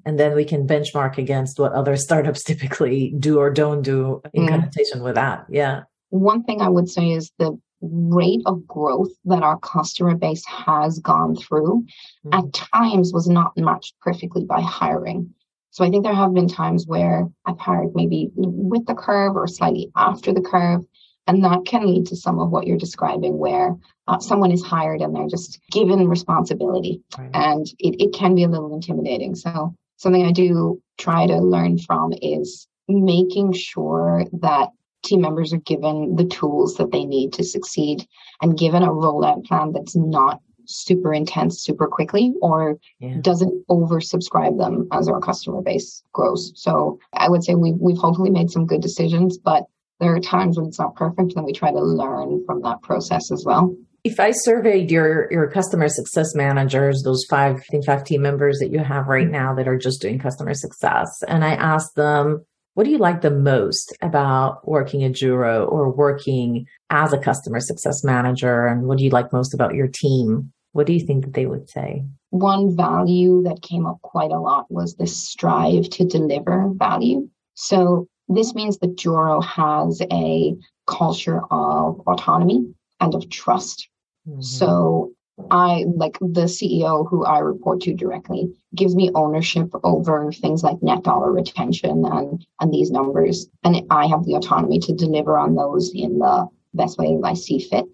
And 0.06 0.20
then 0.20 0.36
we 0.36 0.46
can 0.46 0.68
benchmark 0.68 1.18
against 1.18 1.60
what 1.60 1.74
other 1.74 1.96
startups 1.98 2.44
typically 2.44 3.14
do 3.18 3.40
or 3.40 3.52
don't 3.52 3.82
do 3.82 4.22
in 4.34 4.46
mm. 4.46 4.50
connotation 4.50 5.04
with 5.04 5.16
that. 5.16 5.46
Yeah. 5.50 5.84
One 6.16 6.44
thing 6.44 6.62
I 6.62 6.70
would 6.70 6.90
say 6.90 7.12
is 7.12 7.32
the 7.38 7.60
rate 7.82 8.42
of 8.46 8.66
growth 8.66 9.12
that 9.26 9.44
our 9.44 9.60
customer 9.60 10.16
base 10.16 10.46
has 10.46 11.00
gone 11.00 11.36
through 11.36 11.86
mm-hmm. 12.26 12.34
at 12.34 12.54
times 12.54 13.12
was 13.14 13.28
not 13.28 13.58
matched 13.58 13.96
perfectly 14.02 14.46
by 14.46 14.62
hiring. 14.62 15.34
So 15.72 15.84
I 15.84 15.90
think 15.90 16.04
there 16.04 16.16
have 16.16 16.34
been 16.34 16.48
times 16.48 16.88
where 16.88 17.28
I've 17.46 17.60
hired 17.60 17.90
maybe 17.96 18.30
with 18.36 18.86
the 18.86 18.96
curve 18.96 19.36
or 19.36 19.46
slightly 19.48 19.92
after 19.96 20.34
the 20.34 20.42
curve. 20.42 20.86
And 21.28 21.44
that 21.44 21.66
can 21.66 21.86
lead 21.88 22.06
to 22.08 22.16
some 22.16 22.40
of 22.40 22.52
what 22.52 22.68
you're 22.68 22.78
describing, 22.78 23.38
where 23.40 23.76
uh, 24.08 24.20
someone 24.20 24.52
is 24.52 24.64
hired 24.64 25.02
and 25.02 25.14
they're 25.14 25.28
just 25.28 25.60
given 25.72 26.08
responsibility. 26.08 27.02
Right. 27.18 27.32
And 27.34 27.66
it, 27.80 28.00
it 28.00 28.14
can 28.14 28.36
be 28.36 28.44
a 28.44 28.48
little 28.48 28.74
intimidating. 28.74 29.34
So, 29.34 29.76
something 29.98 30.24
I 30.24 30.32
do 30.32 30.82
try 31.00 31.26
to 31.26 31.38
learn 31.40 31.80
from 31.80 32.14
is 32.22 32.68
making 32.88 33.54
sure 33.54 34.26
that 34.34 34.70
team 35.06 35.22
members 35.22 35.54
are 35.54 35.60
given 35.60 36.16
the 36.16 36.26
tools 36.26 36.76
that 36.76 36.92
they 36.92 37.06
need 37.06 37.34
to 37.34 37.44
succeed 37.44 38.08
and 38.42 38.58
given 38.58 38.84
a 38.84 38.90
rollout 38.90 39.46
plan 39.46 39.72
that's 39.72 39.96
not 39.96 40.42
super 40.68 41.14
intense 41.14 41.64
super 41.64 41.88
quickly 41.88 42.34
or 42.42 42.78
yeah. 43.00 43.16
doesn't 43.22 43.68
oversubscribe 43.68 44.58
them 44.58 44.88
as 44.92 45.08
our 45.08 45.20
customer 45.20 45.62
base 45.62 46.04
grows. 46.12 46.52
So 46.56 47.00
I 47.14 47.30
would 47.30 47.44
say 47.44 47.56
we, 47.56 47.74
we've 47.74 47.98
hopefully 47.98 48.30
made 48.30 48.50
some 48.50 48.66
good 48.66 48.82
decisions, 48.82 49.38
but 49.38 49.66
there 50.00 50.14
are 50.14 50.20
times 50.20 50.58
when 50.58 50.68
it's 50.68 50.80
not 50.80 50.96
perfect 50.96 51.34
and 51.36 51.46
we 51.46 51.54
try 51.54 51.72
to 51.72 51.82
learn 51.82 52.44
from 52.46 52.62
that 52.64 52.82
process 52.82 53.32
as 53.32 53.44
well. 53.46 53.76
If 54.04 54.20
I 54.20 54.32
surveyed 54.32 54.92
your 54.92 55.32
your 55.32 55.50
customer 55.50 55.90
success 55.90 56.36
managers, 56.36 57.02
those 57.04 57.26
five 57.28 57.56
I 57.56 57.72
think 57.72 57.86
five 57.86 58.04
team 58.04 58.22
members 58.22 58.60
that 58.60 58.72
you 58.72 58.80
have 58.80 59.08
right 59.08 59.24
mm-hmm. 59.24 59.32
now 59.32 59.56
that 59.56 59.68
are 59.68 59.78
just 59.78 60.00
doing 60.00 60.20
customer 60.20 60.54
success, 60.54 61.24
and 61.28 61.44
I 61.44 61.56
asked 61.56 61.96
them 61.96 62.46
what 62.76 62.84
do 62.84 62.92
you 62.92 62.98
like 62.98 63.22
the 63.22 63.32
most 63.32 63.96
about 64.02 64.68
working 64.68 65.04
at 65.06 65.14
Juro 65.14 65.70
or 65.72 65.90
working 65.90 66.68
as 66.90 67.14
a 67.14 67.18
customer 67.18 67.62
success 67.62 68.04
manager? 68.04 68.68
And 68.68 68.84
what 68.84 68.98
do 68.98 69.06
you 69.06 69.10
like 69.10 69.32
most 69.32 69.54
about 69.54 69.76
your 69.76 69.88
team? 69.88 70.52
What 70.74 70.86
do 70.86 70.92
you 70.92 71.00
think 71.00 71.24
that 71.24 71.34
they 71.34 71.46
would 71.46 71.70
say? 71.70 72.04
One 72.32 72.76
value 72.76 73.44
that 73.44 73.62
came 73.62 73.86
up 73.86 74.02
quite 74.02 74.32
a 74.32 74.40
lot 74.40 74.70
was 74.70 74.96
this 74.96 75.16
strive 75.16 75.90
to 75.92 76.06
deliver 76.06 76.70
value. 76.76 77.30
So 77.54 78.10
this 78.28 78.54
means 78.54 78.78
that 78.80 78.98
Juro 78.98 79.42
has 79.42 80.02
a 80.12 80.54
culture 80.86 81.40
of 81.50 82.02
autonomy 82.02 82.74
and 83.00 83.16
of 83.16 83.30
trust. 83.30 83.88
Mm-hmm. 84.28 84.42
So 84.42 85.14
I 85.52 85.86
like 85.96 86.18
the 86.20 86.46
CEO 86.46 87.08
who 87.10 87.26
I 87.26 87.40
report 87.40 87.82
to 87.82 87.94
directly 87.94 88.56
gives 88.74 88.96
me 88.96 89.12
ownership 89.16 89.70
over 89.84 90.32
things 90.32 90.64
like 90.64 90.82
net 90.82 91.04
dollar 91.04 91.32
retention 91.32 92.06
and 92.06 92.46
and 92.62 92.74
these 92.74 92.90
numbers, 92.90 93.48
and 93.64 93.84
I 93.90 94.08
have 94.08 94.24
the 94.24 94.36
autonomy 94.36 94.80
to 94.80 94.94
deliver 94.94 95.38
on 95.38 95.56
those 95.56 95.92
in 95.94 96.20
the 96.20 96.48
best 96.74 96.98
way 96.98 97.16
that 97.16 97.28
I 97.28 97.34
see 97.34 97.60
fit. 97.60 97.86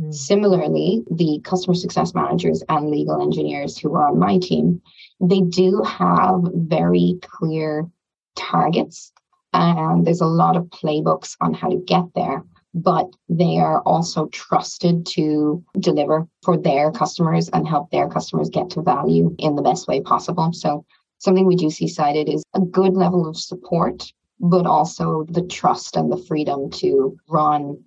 Mm. 0.00 0.14
Similarly, 0.14 1.04
the 1.10 1.40
customer 1.44 1.74
success 1.74 2.14
managers 2.14 2.62
and 2.70 2.90
legal 2.90 3.20
engineers 3.20 3.76
who 3.76 3.94
are 3.94 4.08
on 4.08 4.18
my 4.18 4.38
team, 4.38 4.80
they 5.20 5.42
do 5.42 5.82
have 5.82 6.40
very 6.54 7.18
clear 7.20 7.86
targets, 8.34 9.12
and 9.52 10.06
there's 10.06 10.22
a 10.22 10.26
lot 10.26 10.56
of 10.56 10.64
playbooks 10.64 11.36
on 11.42 11.52
how 11.52 11.68
to 11.68 11.76
get 11.76 12.04
there 12.14 12.44
but 12.74 13.08
they 13.28 13.58
are 13.58 13.80
also 13.82 14.26
trusted 14.28 15.06
to 15.06 15.64
deliver 15.78 16.26
for 16.42 16.56
their 16.56 16.90
customers 16.90 17.48
and 17.50 17.66
help 17.66 17.90
their 17.90 18.08
customers 18.08 18.50
get 18.50 18.70
to 18.70 18.82
value 18.82 19.34
in 19.38 19.56
the 19.56 19.62
best 19.62 19.88
way 19.88 20.00
possible. 20.00 20.52
So 20.52 20.84
something 21.18 21.46
we 21.46 21.56
do 21.56 21.70
see 21.70 21.88
cited 21.88 22.28
is 22.28 22.42
a 22.54 22.60
good 22.60 22.94
level 22.94 23.28
of 23.28 23.36
support, 23.36 24.12
but 24.40 24.66
also 24.66 25.24
the 25.28 25.42
trust 25.42 25.96
and 25.96 26.12
the 26.12 26.24
freedom 26.28 26.70
to 26.70 27.16
run 27.28 27.82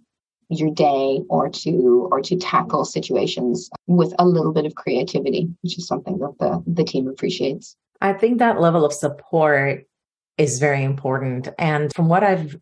your 0.50 0.74
day 0.74 1.22
or 1.30 1.50
to 1.50 2.10
or 2.12 2.20
to 2.22 2.36
tackle 2.36 2.84
situations 2.84 3.70
with 3.88 4.14
a 4.20 4.26
little 4.26 4.52
bit 4.52 4.66
of 4.66 4.76
creativity, 4.76 5.48
which 5.62 5.78
is 5.78 5.88
something 5.88 6.18
that 6.20 6.34
the, 6.40 6.62
the 6.68 6.84
team 6.84 7.08
appreciates. 7.08 7.78
I 8.02 8.14
think 8.14 8.40
that 8.40 8.60
level 8.60 8.84
of 8.84 8.92
support 8.92 9.86
is 10.38 10.60
very 10.60 10.84
important. 10.84 11.50
And 11.58 11.94
from 11.94 12.10
what 12.10 12.24
I've 12.24 12.58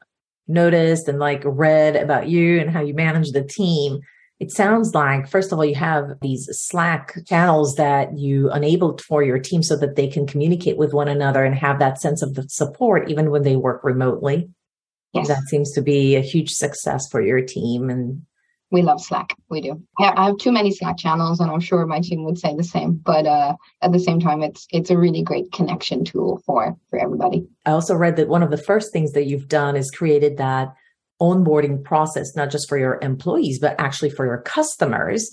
noticed 0.49 1.07
and 1.07 1.19
like 1.19 1.43
read 1.45 1.95
about 1.95 2.27
you 2.27 2.59
and 2.59 2.69
how 2.69 2.81
you 2.81 2.93
manage 2.93 3.31
the 3.31 3.43
team, 3.43 4.01
it 4.39 4.51
sounds 4.51 4.95
like, 4.95 5.27
first 5.27 5.51
of 5.51 5.57
all, 5.57 5.65
you 5.65 5.75
have 5.75 6.17
these 6.21 6.47
Slack 6.51 7.13
channels 7.27 7.75
that 7.75 8.17
you 8.17 8.51
enabled 8.53 9.01
for 9.01 9.21
your 9.21 9.37
team 9.37 9.61
so 9.61 9.75
that 9.77 9.95
they 9.95 10.07
can 10.07 10.25
communicate 10.25 10.77
with 10.77 10.93
one 10.93 11.09
another 11.09 11.43
and 11.43 11.55
have 11.55 11.79
that 11.79 11.99
sense 12.01 12.21
of 12.21 12.35
the 12.35 12.47
support 12.47 13.09
even 13.09 13.31
when 13.31 13.43
they 13.43 13.57
work 13.57 13.83
remotely. 13.83 14.49
Yes. 15.13 15.27
That 15.27 15.43
seems 15.47 15.71
to 15.73 15.81
be 15.81 16.15
a 16.15 16.21
huge 16.21 16.51
success 16.51 17.09
for 17.09 17.21
your 17.21 17.41
team. 17.41 17.89
And 17.89 18.25
we 18.71 18.81
love 18.81 19.01
Slack. 19.01 19.35
We 19.49 19.61
do. 19.61 19.81
Yeah, 19.97 20.13
I 20.15 20.25
have 20.27 20.37
too 20.37 20.51
many 20.51 20.71
Slack 20.71 20.97
channels, 20.97 21.39
and 21.39 21.49
I'm 21.49 21.59
sure 21.59 21.85
my 21.85 21.99
team 21.99 22.23
would 22.25 22.37
say 22.37 22.55
the 22.55 22.63
same. 22.63 22.93
But 22.93 23.25
uh, 23.25 23.55
at 23.81 23.91
the 23.91 23.99
same 23.99 24.19
time, 24.19 24.43
it's 24.43 24.67
it's 24.69 24.89
a 24.89 24.97
really 24.97 25.23
great 25.23 25.51
connection 25.51 26.05
tool 26.05 26.41
for 26.45 26.77
for 26.89 26.99
everybody. 26.99 27.47
I 27.65 27.71
also 27.71 27.95
read 27.95 28.15
that 28.17 28.27
one 28.27 28.43
of 28.43 28.51
the 28.51 28.57
first 28.57 28.93
things 28.93 29.13
that 29.13 29.25
you've 29.25 29.47
done 29.47 29.75
is 29.75 29.91
created 29.91 30.37
that 30.37 30.73
onboarding 31.21 31.83
process, 31.83 32.35
not 32.35 32.49
just 32.51 32.69
for 32.69 32.77
your 32.77 32.99
employees, 33.01 33.59
but 33.59 33.75
actually 33.79 34.09
for 34.09 34.25
your 34.25 34.41
customers. 34.41 35.29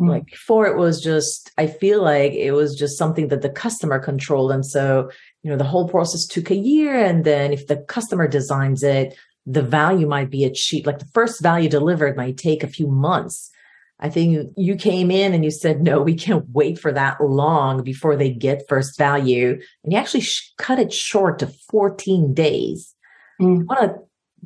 Mm. 0.00 0.08
Like 0.08 0.26
before, 0.26 0.66
it 0.66 0.76
was 0.76 1.00
just 1.00 1.52
I 1.58 1.68
feel 1.68 2.02
like 2.02 2.32
it 2.32 2.52
was 2.52 2.76
just 2.76 2.98
something 2.98 3.28
that 3.28 3.42
the 3.42 3.50
customer 3.50 4.00
controlled, 4.00 4.50
and 4.50 4.66
so 4.66 5.10
you 5.42 5.50
know 5.50 5.56
the 5.56 5.64
whole 5.64 5.88
process 5.88 6.26
took 6.26 6.50
a 6.50 6.56
year, 6.56 6.98
and 7.04 7.24
then 7.24 7.52
if 7.52 7.68
the 7.68 7.76
customer 7.76 8.26
designs 8.26 8.82
it 8.82 9.14
the 9.46 9.62
value 9.62 10.06
might 10.06 10.30
be 10.30 10.44
achieved. 10.44 10.86
Like 10.86 10.98
the 10.98 11.10
first 11.12 11.42
value 11.42 11.68
delivered 11.68 12.16
might 12.16 12.36
take 12.36 12.62
a 12.62 12.68
few 12.68 12.86
months. 12.86 13.50
I 13.98 14.08
think 14.08 14.52
you 14.56 14.76
came 14.76 15.10
in 15.10 15.34
and 15.34 15.44
you 15.44 15.50
said, 15.50 15.82
no, 15.82 16.00
we 16.00 16.14
can't 16.14 16.46
wait 16.52 16.78
for 16.78 16.90
that 16.92 17.22
long 17.22 17.82
before 17.82 18.16
they 18.16 18.30
get 18.30 18.68
first 18.68 18.96
value. 18.96 19.60
And 19.84 19.92
you 19.92 19.98
actually 19.98 20.22
sh- 20.22 20.52
cut 20.56 20.78
it 20.78 20.92
short 20.92 21.38
to 21.40 21.46
14 21.46 22.32
days. 22.32 22.94
Mm. 23.40 23.66
want 23.66 23.80
to 23.80 23.98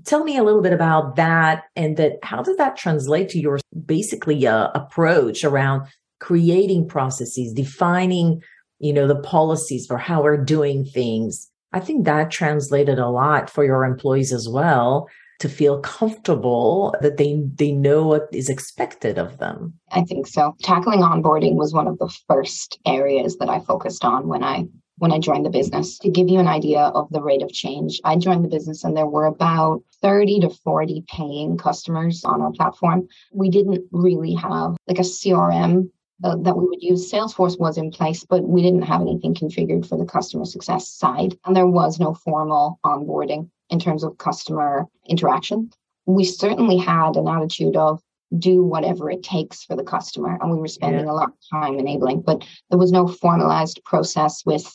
tell 0.04 0.24
me 0.24 0.36
a 0.36 0.42
little 0.42 0.62
bit 0.62 0.72
about 0.72 1.16
that 1.16 1.64
and 1.76 1.96
that 1.96 2.18
how 2.22 2.42
does 2.42 2.56
that 2.56 2.76
translate 2.76 3.28
to 3.30 3.40
your 3.40 3.58
basically 3.86 4.46
uh, 4.46 4.68
approach 4.74 5.44
around 5.44 5.88
creating 6.20 6.88
processes, 6.88 7.52
defining, 7.52 8.40
you 8.78 8.92
know, 8.92 9.06
the 9.06 9.20
policies 9.20 9.86
for 9.86 9.98
how 9.98 10.22
we're 10.22 10.42
doing 10.42 10.84
things 10.84 11.50
I 11.74 11.80
think 11.80 12.04
that 12.04 12.30
translated 12.30 13.00
a 13.00 13.08
lot 13.08 13.50
for 13.50 13.64
your 13.64 13.84
employees 13.84 14.32
as 14.32 14.48
well 14.48 15.08
to 15.40 15.48
feel 15.48 15.80
comfortable 15.80 16.94
that 17.00 17.16
they 17.16 17.42
they 17.56 17.72
know 17.72 18.06
what 18.06 18.28
is 18.32 18.48
expected 18.48 19.18
of 19.18 19.38
them. 19.38 19.74
I 19.90 20.02
think 20.02 20.28
so. 20.28 20.54
Tackling 20.62 21.00
onboarding 21.00 21.56
was 21.56 21.74
one 21.74 21.88
of 21.88 21.98
the 21.98 22.14
first 22.28 22.78
areas 22.86 23.38
that 23.38 23.48
I 23.48 23.58
focused 23.58 24.04
on 24.04 24.28
when 24.28 24.44
I 24.44 24.66
when 24.98 25.10
I 25.10 25.18
joined 25.18 25.44
the 25.44 25.50
business. 25.50 25.98
To 25.98 26.08
give 26.08 26.28
you 26.28 26.38
an 26.38 26.46
idea 26.46 26.78
of 26.78 27.10
the 27.10 27.20
rate 27.20 27.42
of 27.42 27.50
change, 27.50 28.00
I 28.04 28.14
joined 28.18 28.44
the 28.44 28.56
business 28.56 28.84
and 28.84 28.96
there 28.96 29.08
were 29.08 29.26
about 29.26 29.82
30 30.00 30.40
to 30.42 30.50
40 30.50 31.02
paying 31.08 31.58
customers 31.58 32.24
on 32.24 32.40
our 32.40 32.52
platform. 32.52 33.08
We 33.32 33.50
didn't 33.50 33.84
really 33.90 34.34
have 34.34 34.76
like 34.86 35.00
a 35.00 35.02
CRM 35.02 35.90
uh, 36.22 36.36
that 36.36 36.56
we 36.56 36.66
would 36.66 36.82
use. 36.82 37.10
Salesforce 37.10 37.58
was 37.58 37.76
in 37.78 37.90
place, 37.90 38.24
but 38.24 38.44
we 38.44 38.62
didn't 38.62 38.82
have 38.82 39.00
anything 39.00 39.34
configured 39.34 39.86
for 39.86 39.98
the 39.98 40.04
customer 40.04 40.44
success 40.44 40.88
side. 40.88 41.36
And 41.44 41.56
there 41.56 41.66
was 41.66 41.98
no 41.98 42.14
formal 42.14 42.78
onboarding 42.84 43.50
in 43.70 43.80
terms 43.80 44.04
of 44.04 44.18
customer 44.18 44.86
interaction. 45.08 45.70
We 46.06 46.24
certainly 46.24 46.76
had 46.76 47.16
an 47.16 47.26
attitude 47.26 47.76
of 47.76 48.00
do 48.38 48.62
whatever 48.62 49.10
it 49.10 49.22
takes 49.22 49.64
for 49.64 49.76
the 49.76 49.84
customer. 49.84 50.38
And 50.40 50.50
we 50.50 50.58
were 50.58 50.68
spending 50.68 51.06
yeah. 51.06 51.12
a 51.12 51.14
lot 51.14 51.28
of 51.28 51.34
time 51.50 51.78
enabling, 51.78 52.22
but 52.22 52.44
there 52.70 52.78
was 52.78 52.92
no 52.92 53.06
formalized 53.06 53.80
process 53.84 54.44
with 54.44 54.66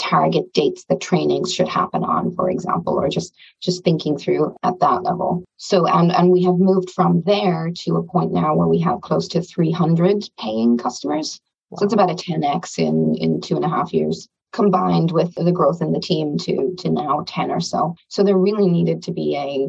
target 0.00 0.52
dates 0.52 0.84
that 0.84 1.00
trainings 1.00 1.52
should 1.52 1.68
happen 1.68 2.02
on 2.02 2.34
for 2.34 2.50
example 2.50 2.94
or 2.94 3.08
just 3.08 3.34
just 3.60 3.84
thinking 3.84 4.16
through 4.16 4.56
at 4.62 4.78
that 4.80 5.02
level 5.02 5.44
so 5.56 5.86
and 5.86 6.10
and 6.12 6.30
we 6.30 6.42
have 6.42 6.56
moved 6.56 6.90
from 6.90 7.22
there 7.26 7.70
to 7.74 7.96
a 7.96 8.02
point 8.02 8.32
now 8.32 8.54
where 8.54 8.66
we 8.66 8.80
have 8.80 9.00
close 9.02 9.28
to 9.28 9.42
300 9.42 10.24
paying 10.38 10.78
customers 10.78 11.40
wow. 11.70 11.76
so 11.78 11.84
it's 11.84 11.94
about 11.94 12.10
a 12.10 12.14
10x 12.14 12.78
in 12.78 13.14
in 13.16 13.40
two 13.40 13.56
and 13.56 13.64
a 13.64 13.68
half 13.68 13.92
years 13.92 14.28
combined 14.52 15.12
with 15.12 15.32
the 15.34 15.52
growth 15.52 15.80
in 15.82 15.92
the 15.92 16.00
team 16.00 16.38
to 16.38 16.74
to 16.78 16.90
now 16.90 17.22
10 17.26 17.50
or 17.50 17.60
so 17.60 17.94
so 18.08 18.24
there 18.24 18.38
really 18.38 18.68
needed 18.68 19.02
to 19.02 19.12
be 19.12 19.36
a 19.36 19.68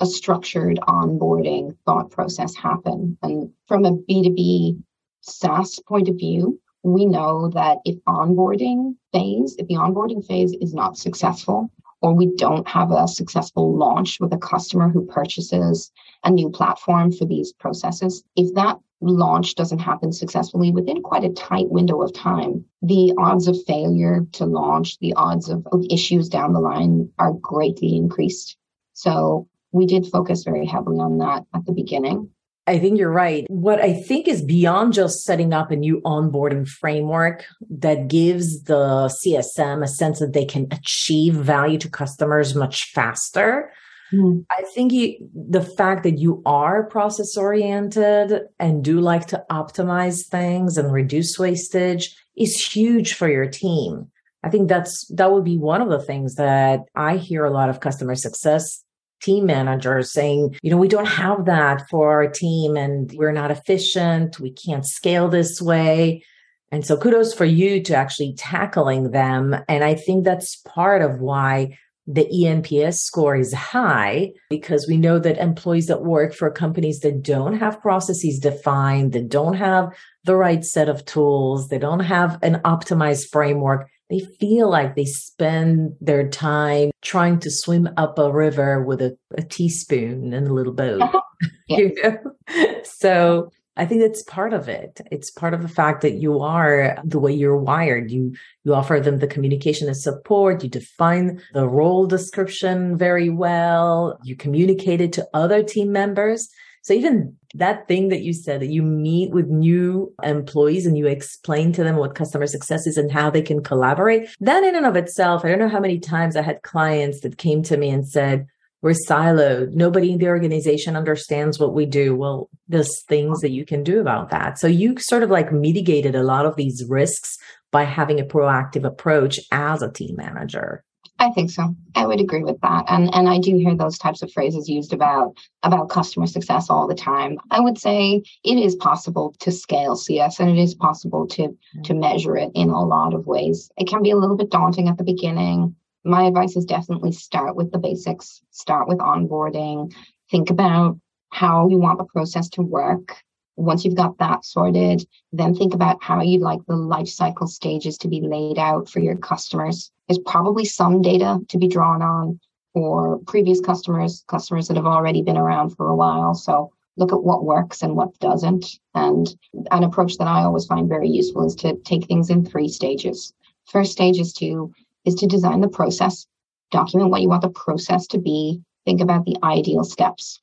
a 0.00 0.06
structured 0.06 0.78
onboarding 0.88 1.76
thought 1.84 2.10
process 2.10 2.56
happen. 2.56 3.18
And 3.22 3.52
from 3.68 3.84
a 3.84 3.92
B2B 3.92 4.82
SaaS 5.20 5.78
point 5.86 6.08
of 6.08 6.16
view, 6.16 6.58
we 6.82 7.06
know 7.06 7.50
that 7.50 7.78
if 7.84 7.96
onboarding 8.06 8.96
phase, 9.12 9.56
if 9.58 9.66
the 9.68 9.74
onboarding 9.74 10.24
phase 10.26 10.52
is 10.60 10.74
not 10.74 10.96
successful, 10.96 11.70
or 12.02 12.14
we 12.14 12.34
don't 12.36 12.66
have 12.66 12.90
a 12.90 13.06
successful 13.06 13.76
launch 13.76 14.18
with 14.20 14.32
a 14.32 14.38
customer 14.38 14.88
who 14.88 15.06
purchases 15.06 15.92
a 16.24 16.30
new 16.30 16.48
platform 16.50 17.12
for 17.12 17.26
these 17.26 17.52
processes, 17.52 18.24
if 18.36 18.54
that 18.54 18.78
launch 19.02 19.54
doesn't 19.54 19.78
happen 19.78 20.12
successfully 20.12 20.70
within 20.70 21.02
quite 21.02 21.24
a 21.24 21.30
tight 21.30 21.68
window 21.70 22.02
of 22.02 22.12
time, 22.12 22.64
the 22.82 23.12
odds 23.18 23.48
of 23.48 23.56
failure 23.66 24.26
to 24.32 24.44
launch, 24.44 24.98
the 24.98 25.14
odds 25.14 25.48
of, 25.48 25.66
issues 25.90 26.28
down 26.28 26.52
the 26.52 26.60
line 26.60 27.10
are 27.18 27.32
greatly 27.32 27.96
increased. 27.96 28.56
So 28.92 29.48
we 29.72 29.86
did 29.86 30.06
focus 30.06 30.44
very 30.44 30.66
heavily 30.66 30.98
on 30.98 31.18
that 31.18 31.44
at 31.54 31.64
the 31.64 31.72
beginning. 31.72 32.30
I 32.70 32.78
think 32.78 32.98
you're 32.98 33.10
right. 33.10 33.46
What 33.48 33.80
I 33.80 33.92
think 33.92 34.28
is 34.28 34.44
beyond 34.44 34.92
just 34.92 35.24
setting 35.24 35.52
up 35.52 35.72
a 35.72 35.76
new 35.76 36.00
onboarding 36.02 36.68
framework 36.68 37.44
that 37.68 38.06
gives 38.06 38.62
the 38.62 39.12
CSM 39.26 39.82
a 39.82 39.88
sense 39.88 40.20
that 40.20 40.34
they 40.34 40.44
can 40.44 40.68
achieve 40.70 41.34
value 41.34 41.78
to 41.78 41.90
customers 41.90 42.54
much 42.54 42.92
faster. 42.92 43.72
Mm. 44.12 44.44
I 44.50 44.62
think 44.72 44.92
you, 44.92 45.16
the 45.34 45.62
fact 45.62 46.04
that 46.04 46.18
you 46.18 46.42
are 46.46 46.86
process 46.86 47.36
oriented 47.36 48.42
and 48.60 48.84
do 48.84 49.00
like 49.00 49.26
to 49.28 49.44
optimize 49.50 50.28
things 50.28 50.78
and 50.78 50.92
reduce 50.92 51.40
wastage 51.40 52.16
is 52.36 52.54
huge 52.54 53.14
for 53.14 53.28
your 53.28 53.46
team. 53.46 54.12
I 54.44 54.48
think 54.48 54.68
that's 54.68 55.06
that 55.16 55.32
would 55.32 55.44
be 55.44 55.58
one 55.58 55.82
of 55.82 55.90
the 55.90 56.00
things 56.00 56.36
that 56.36 56.80
I 56.94 57.16
hear 57.16 57.44
a 57.44 57.50
lot 57.50 57.68
of 57.68 57.80
customer 57.80 58.14
success 58.14 58.84
team 59.20 59.46
managers 59.46 60.12
saying, 60.12 60.56
you 60.62 60.70
know, 60.70 60.76
we 60.76 60.88
don't 60.88 61.08
have 61.08 61.44
that 61.46 61.88
for 61.88 62.12
our 62.12 62.28
team 62.28 62.76
and 62.76 63.12
we're 63.14 63.32
not 63.32 63.50
efficient. 63.50 64.40
We 64.40 64.52
can't 64.52 64.86
scale 64.86 65.28
this 65.28 65.60
way. 65.60 66.24
And 66.72 66.86
so 66.86 66.96
kudos 66.96 67.34
for 67.34 67.44
you 67.44 67.82
to 67.82 67.96
actually 67.96 68.34
tackling 68.36 69.10
them. 69.10 69.56
And 69.68 69.82
I 69.82 69.94
think 69.94 70.24
that's 70.24 70.56
part 70.56 71.02
of 71.02 71.20
why 71.20 71.76
the 72.06 72.26
eNPS 72.26 72.94
score 72.94 73.36
is 73.36 73.52
high 73.52 74.32
because 74.48 74.86
we 74.88 74.96
know 74.96 75.18
that 75.18 75.38
employees 75.38 75.86
that 75.86 76.02
work 76.02 76.34
for 76.34 76.50
companies 76.50 77.00
that 77.00 77.22
don't 77.22 77.58
have 77.58 77.80
processes 77.80 78.38
defined, 78.38 79.12
that 79.12 79.28
don't 79.28 79.54
have 79.54 79.90
the 80.24 80.34
right 80.34 80.64
set 80.64 80.88
of 80.88 81.04
tools, 81.04 81.68
they 81.68 81.78
don't 81.78 82.00
have 82.00 82.38
an 82.42 82.60
optimized 82.64 83.28
framework, 83.30 83.88
they 84.10 84.20
feel 84.40 84.68
like 84.68 84.96
they 84.96 85.04
spend 85.04 85.94
their 86.00 86.28
time 86.28 86.90
trying 87.00 87.38
to 87.38 87.50
swim 87.50 87.88
up 87.96 88.18
a 88.18 88.30
river 88.30 88.82
with 88.82 89.00
a, 89.00 89.16
a 89.38 89.42
teaspoon 89.42 90.32
and 90.32 90.48
a 90.48 90.52
little 90.52 90.72
boat. 90.72 91.00
Uh-huh. 91.00 91.20
you 91.68 91.94
know? 92.02 92.82
So 92.84 93.50
I 93.76 93.86
think 93.86 94.02
that's 94.02 94.22
part 94.24 94.52
of 94.52 94.68
it. 94.68 95.00
It's 95.10 95.30
part 95.30 95.54
of 95.54 95.62
the 95.62 95.68
fact 95.68 96.02
that 96.02 96.14
you 96.14 96.40
are 96.40 96.98
the 97.04 97.20
way 97.20 97.32
you're 97.32 97.56
wired. 97.56 98.10
You 98.10 98.34
you 98.64 98.74
offer 98.74 99.00
them 99.00 99.20
the 99.20 99.26
communication 99.26 99.86
and 99.86 99.96
support. 99.96 100.62
You 100.62 100.68
define 100.68 101.40
the 101.54 101.68
role 101.68 102.06
description 102.06 102.98
very 102.98 103.30
well. 103.30 104.18
You 104.24 104.36
communicate 104.36 105.00
it 105.00 105.12
to 105.14 105.28
other 105.32 105.62
team 105.62 105.92
members. 105.92 106.50
So 106.82 106.94
even 106.94 107.36
that 107.54 107.88
thing 107.88 108.08
that 108.08 108.22
you 108.22 108.32
said 108.32 108.60
that 108.60 108.70
you 108.70 108.82
meet 108.82 109.32
with 109.32 109.48
new 109.48 110.14
employees 110.22 110.86
and 110.86 110.96
you 110.96 111.06
explain 111.06 111.72
to 111.72 111.84
them 111.84 111.96
what 111.96 112.14
customer 112.14 112.46
success 112.46 112.86
is 112.86 112.96
and 112.96 113.12
how 113.12 113.28
they 113.30 113.42
can 113.42 113.62
collaborate, 113.62 114.28
that 114.40 114.64
in 114.64 114.74
and 114.74 114.86
of 114.86 114.96
itself, 114.96 115.44
I 115.44 115.48
don't 115.48 115.58
know 115.58 115.68
how 115.68 115.80
many 115.80 115.98
times 115.98 116.36
I 116.36 116.42
had 116.42 116.62
clients 116.62 117.20
that 117.20 117.38
came 117.38 117.62
to 117.64 117.76
me 117.76 117.90
and 117.90 118.08
said, 118.08 118.46
we're 118.82 118.94
siloed. 119.08 119.72
Nobody 119.72 120.12
in 120.12 120.18
the 120.18 120.28
organization 120.28 120.96
understands 120.96 121.58
what 121.58 121.74
we 121.74 121.84
do. 121.84 122.16
Well, 122.16 122.48
there's 122.66 123.02
things 123.04 123.40
that 123.40 123.50
you 123.50 123.66
can 123.66 123.82
do 123.82 124.00
about 124.00 124.30
that. 124.30 124.58
So 124.58 124.66
you 124.66 124.98
sort 124.98 125.22
of 125.22 125.30
like 125.30 125.52
mitigated 125.52 126.14
a 126.14 126.22
lot 126.22 126.46
of 126.46 126.56
these 126.56 126.84
risks 126.88 127.36
by 127.72 127.84
having 127.84 128.18
a 128.18 128.24
proactive 128.24 128.84
approach 128.84 129.38
as 129.52 129.82
a 129.82 129.92
team 129.92 130.16
manager. 130.16 130.82
I 131.20 131.30
think 131.30 131.50
so. 131.50 131.76
I 131.94 132.06
would 132.06 132.18
agree 132.18 132.42
with 132.42 132.58
that. 132.62 132.86
And 132.88 133.14
and 133.14 133.28
I 133.28 133.38
do 133.38 133.54
hear 133.54 133.76
those 133.76 133.98
types 133.98 134.22
of 134.22 134.32
phrases 134.32 134.70
used 134.70 134.94
about 134.94 135.34
about 135.62 135.90
customer 135.90 136.26
success 136.26 136.70
all 136.70 136.88
the 136.88 136.94
time. 136.94 137.38
I 137.50 137.60
would 137.60 137.78
say 137.78 138.22
it 138.42 138.58
is 138.58 138.74
possible 138.74 139.34
to 139.40 139.52
scale 139.52 139.96
CS 139.96 140.40
and 140.40 140.48
it 140.48 140.58
is 140.58 140.74
possible 140.74 141.26
to 141.28 141.42
mm-hmm. 141.42 141.82
to 141.82 141.94
measure 141.94 142.38
it 142.38 142.50
in 142.54 142.70
a 142.70 142.82
lot 142.82 143.12
of 143.12 143.26
ways. 143.26 143.70
It 143.76 143.86
can 143.86 144.02
be 144.02 144.10
a 144.10 144.16
little 144.16 144.36
bit 144.36 144.50
daunting 144.50 144.88
at 144.88 144.96
the 144.96 145.04
beginning. 145.04 145.76
My 146.04 146.24
advice 146.24 146.56
is 146.56 146.64
definitely 146.64 147.12
start 147.12 147.54
with 147.54 147.70
the 147.70 147.78
basics, 147.78 148.40
start 148.50 148.88
with 148.88 148.98
onboarding, 148.98 149.92
think 150.30 150.48
about 150.48 150.98
how 151.28 151.68
you 151.68 151.76
want 151.76 151.98
the 151.98 152.04
process 152.04 152.48
to 152.50 152.62
work 152.62 153.22
once 153.60 153.84
you've 153.84 153.94
got 153.94 154.18
that 154.18 154.44
sorted, 154.44 155.06
then 155.32 155.54
think 155.54 155.74
about 155.74 156.02
how 156.02 156.22
you'd 156.22 156.40
like 156.40 156.60
the 156.66 156.76
life 156.76 157.08
cycle 157.08 157.46
stages 157.46 157.98
to 157.98 158.08
be 158.08 158.20
laid 158.20 158.58
out 158.58 158.88
for 158.88 159.00
your 159.00 159.16
customers. 159.16 159.90
There's 160.08 160.18
probably 160.18 160.64
some 160.64 161.02
data 161.02 161.38
to 161.48 161.58
be 161.58 161.68
drawn 161.68 162.02
on 162.02 162.40
for 162.72 163.18
previous 163.26 163.60
customers, 163.60 164.24
customers 164.28 164.68
that 164.68 164.76
have 164.76 164.86
already 164.86 165.22
been 165.22 165.36
around 165.36 165.70
for 165.70 165.88
a 165.88 165.96
while. 165.96 166.34
So 166.34 166.72
look 166.96 167.12
at 167.12 167.22
what 167.22 167.44
works 167.44 167.82
and 167.82 167.96
what 167.96 168.18
doesn't. 168.18 168.66
And 168.94 169.34
an 169.70 169.84
approach 169.84 170.16
that 170.18 170.28
I 170.28 170.42
always 170.42 170.66
find 170.66 170.88
very 170.88 171.08
useful 171.08 171.44
is 171.44 171.54
to 171.56 171.76
take 171.84 172.06
things 172.06 172.30
in 172.30 172.44
three 172.44 172.68
stages. 172.68 173.32
First 173.66 173.92
stage 173.92 174.18
is 174.18 174.32
to 174.34 174.72
is 175.04 175.14
to 175.14 175.26
design 175.26 175.62
the 175.62 175.68
process, 175.68 176.26
document 176.70 177.10
what 177.10 177.22
you 177.22 177.28
want 177.28 177.42
the 177.42 177.48
process 177.48 178.06
to 178.08 178.18
be, 178.18 178.60
think 178.84 179.00
about 179.00 179.24
the 179.24 179.36
ideal 179.42 179.82
steps. 179.82 180.40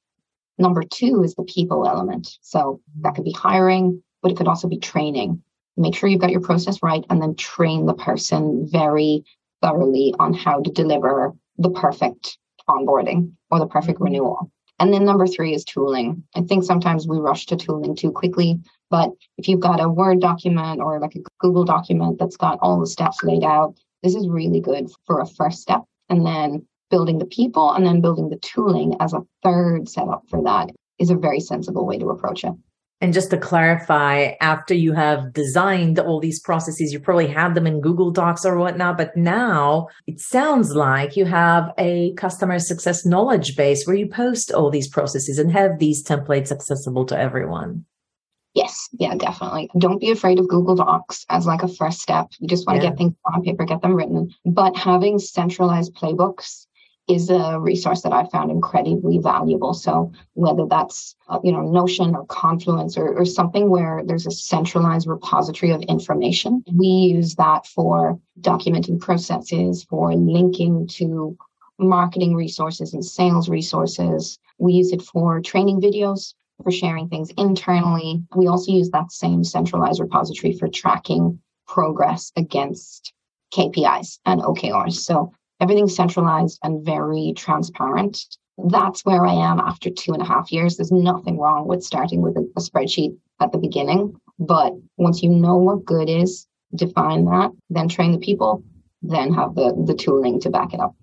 Number 0.57 0.83
two 0.83 1.23
is 1.23 1.35
the 1.35 1.43
people 1.43 1.87
element. 1.87 2.37
So 2.41 2.81
that 3.01 3.15
could 3.15 3.25
be 3.25 3.31
hiring, 3.31 4.01
but 4.21 4.31
it 4.31 4.37
could 4.37 4.47
also 4.47 4.67
be 4.67 4.79
training. 4.79 5.41
Make 5.75 5.95
sure 5.95 6.09
you've 6.09 6.21
got 6.21 6.31
your 6.31 6.41
process 6.41 6.81
right 6.81 7.05
and 7.09 7.21
then 7.21 7.35
train 7.35 7.85
the 7.85 7.93
person 7.93 8.67
very 8.69 9.23
thoroughly 9.61 10.13
on 10.19 10.33
how 10.33 10.61
to 10.61 10.71
deliver 10.71 11.33
the 11.57 11.69
perfect 11.69 12.37
onboarding 12.67 13.31
or 13.51 13.59
the 13.59 13.67
perfect 13.67 13.97
mm-hmm. 13.97 14.05
renewal. 14.05 14.51
And 14.79 14.93
then 14.93 15.05
number 15.05 15.25
three 15.25 15.53
is 15.53 15.63
tooling. 15.63 16.23
I 16.35 16.41
think 16.41 16.63
sometimes 16.63 17.07
we 17.07 17.17
rush 17.17 17.47
to 17.47 17.55
tooling 17.55 17.95
too 17.95 18.11
quickly, 18.11 18.59
but 18.91 19.11
if 19.37 19.47
you've 19.47 19.59
got 19.59 19.81
a 19.81 19.89
Word 19.89 20.21
document 20.21 20.81
or 20.81 20.99
like 20.99 21.15
a 21.15 21.23
Google 21.39 21.63
document 21.63 22.19
that's 22.19 22.37
got 22.37 22.59
all 22.61 22.79
the 22.79 22.85
steps 22.85 23.23
laid 23.23 23.43
out, 23.43 23.75
this 24.03 24.13
is 24.13 24.27
really 24.27 24.59
good 24.59 24.87
for 25.07 25.19
a 25.19 25.25
first 25.25 25.61
step. 25.61 25.83
And 26.09 26.25
then 26.25 26.67
building 26.89 27.19
the 27.19 27.26
people 27.26 27.71
and 27.71 27.86
then 27.86 28.02
building 28.02 28.30
the 28.30 28.38
tooling 28.38 28.95
as 29.00 29.13
a 29.13 29.21
third 29.43 29.89
setup 29.89 30.23
for 30.30 30.43
that 30.43 30.69
is 31.00 31.10
a 31.10 31.15
very 31.15 31.39
sensible 31.39 31.86
way 31.86 31.97
to 31.97 32.10
approach 32.10 32.43
it. 32.43 32.54
And 33.00 33.13
just 33.13 33.30
to 33.30 33.38
clarify, 33.38 34.32
after 34.41 34.73
you 34.73 34.93
have 34.93 35.32
designed 35.34 36.00
all 36.00 36.19
these 36.19 36.39
processes, 36.39 36.91
you 36.91 37.00
probably 37.00 37.28
have 37.28 37.54
them 37.54 37.67
in 37.67 37.80
Google 37.80 38.10
Docs 38.10 38.43
or 38.43 38.58
whatnot. 38.58 38.97
But 38.97 39.15
now 39.15 39.89
it 40.08 40.19
sounds 40.19 40.73
like 40.73 41.15
you 41.15 41.26
have 41.26 41.71
a 41.78 42.13
customer 42.15 42.58
success 42.58 43.06
knowledge 43.06 43.56
base 43.56 43.86
where 43.86 43.95
you 43.95 44.08
post 44.08 44.52
all 44.52 44.71
these 44.71 44.88
processes 44.88 45.38
and 45.38 45.52
have 45.52 45.78
these 45.78 46.04
templates 46.04 46.52
accessible 46.52 47.06
to 47.06 47.19
everyone. 47.19 47.86
Yes, 48.56 48.89
yeah, 48.93 49.13
definitely. 49.13 49.69
Don't 49.78 50.02
be 50.02 50.10
afraid 50.10 50.39
of 50.39 50.47
Google 50.47 50.76
Docs 50.76 51.28
as 51.30 51.45
like 51.45 51.62
a 51.62 51.67
first 51.67 52.02
step. 52.02 52.26
You 52.39 52.47
just 52.47 52.65
want 52.65 52.82
to 52.82 52.88
get 52.88 52.97
things 52.97 53.13
on 53.26 53.43
paper, 53.43 53.65
get 53.65 53.84
them 53.84 53.93
written. 53.93 54.34
But 54.45 54.76
having 54.76 55.19
centralized 55.19 55.93
playbooks 55.93 56.65
is 57.07 57.29
a 57.29 57.59
resource 57.59 58.01
that 58.01 58.11
I 58.11 58.25
found 58.25 58.51
incredibly 58.51 59.17
valuable. 59.17 59.73
So 59.73 60.11
whether 60.33 60.65
that's 60.69 61.15
uh, 61.29 61.39
you 61.43 61.51
know 61.51 61.61
Notion 61.61 62.15
or 62.15 62.25
Confluence 62.25 62.97
or, 62.97 63.17
or 63.17 63.25
something 63.25 63.69
where 63.69 64.03
there's 64.05 64.27
a 64.27 64.31
centralized 64.31 65.07
repository 65.07 65.71
of 65.71 65.81
information, 65.83 66.63
we 66.73 66.87
use 66.87 67.35
that 67.35 67.65
for 67.65 68.19
documenting 68.41 68.99
processes, 68.99 69.83
for 69.83 70.13
linking 70.15 70.87
to 70.87 71.37
marketing 71.79 72.35
resources 72.35 72.93
and 72.93 73.05
sales 73.05 73.49
resources. 73.49 74.39
We 74.57 74.73
use 74.73 74.91
it 74.91 75.01
for 75.01 75.39
training 75.41 75.81
videos, 75.81 76.33
for 76.63 76.71
sharing 76.71 77.07
things 77.07 77.29
internally. 77.37 78.23
We 78.35 78.47
also 78.47 78.71
use 78.71 78.89
that 78.89 79.11
same 79.11 79.43
centralized 79.43 80.01
repository 80.01 80.53
for 80.53 80.67
tracking 80.67 81.39
progress 81.67 82.31
against 82.35 83.13
KPIs 83.53 84.19
and 84.25 84.41
OKRs. 84.41 84.93
So 84.93 85.31
everything's 85.59 85.95
centralized 85.95 86.59
and 86.63 86.85
very 86.85 87.33
transparent. 87.35 88.19
That's 88.69 89.05
where 89.05 89.25
I 89.25 89.33
am 89.33 89.59
after 89.59 89.89
two 89.89 90.13
and 90.13 90.21
a 90.21 90.25
half 90.25 90.51
years. 90.51 90.77
There's 90.77 90.91
nothing 90.91 91.37
wrong 91.37 91.67
with 91.67 91.83
starting 91.83 92.21
with 92.21 92.37
a, 92.37 92.41
a 92.57 92.61
spreadsheet 92.61 93.17
at 93.39 93.51
the 93.51 93.57
beginning. 93.57 94.15
But 94.39 94.73
once 94.97 95.23
you 95.23 95.29
know 95.29 95.57
what 95.57 95.85
good 95.85 96.09
is, 96.09 96.47
define 96.75 97.25
that, 97.25 97.51
then 97.69 97.87
train 97.87 98.11
the 98.11 98.19
people, 98.19 98.63
then 99.01 99.33
have 99.33 99.55
the, 99.55 99.73
the 99.85 99.95
tooling 99.95 100.39
to 100.41 100.49
back 100.49 100.73
it 100.73 100.79
up. 100.79 100.95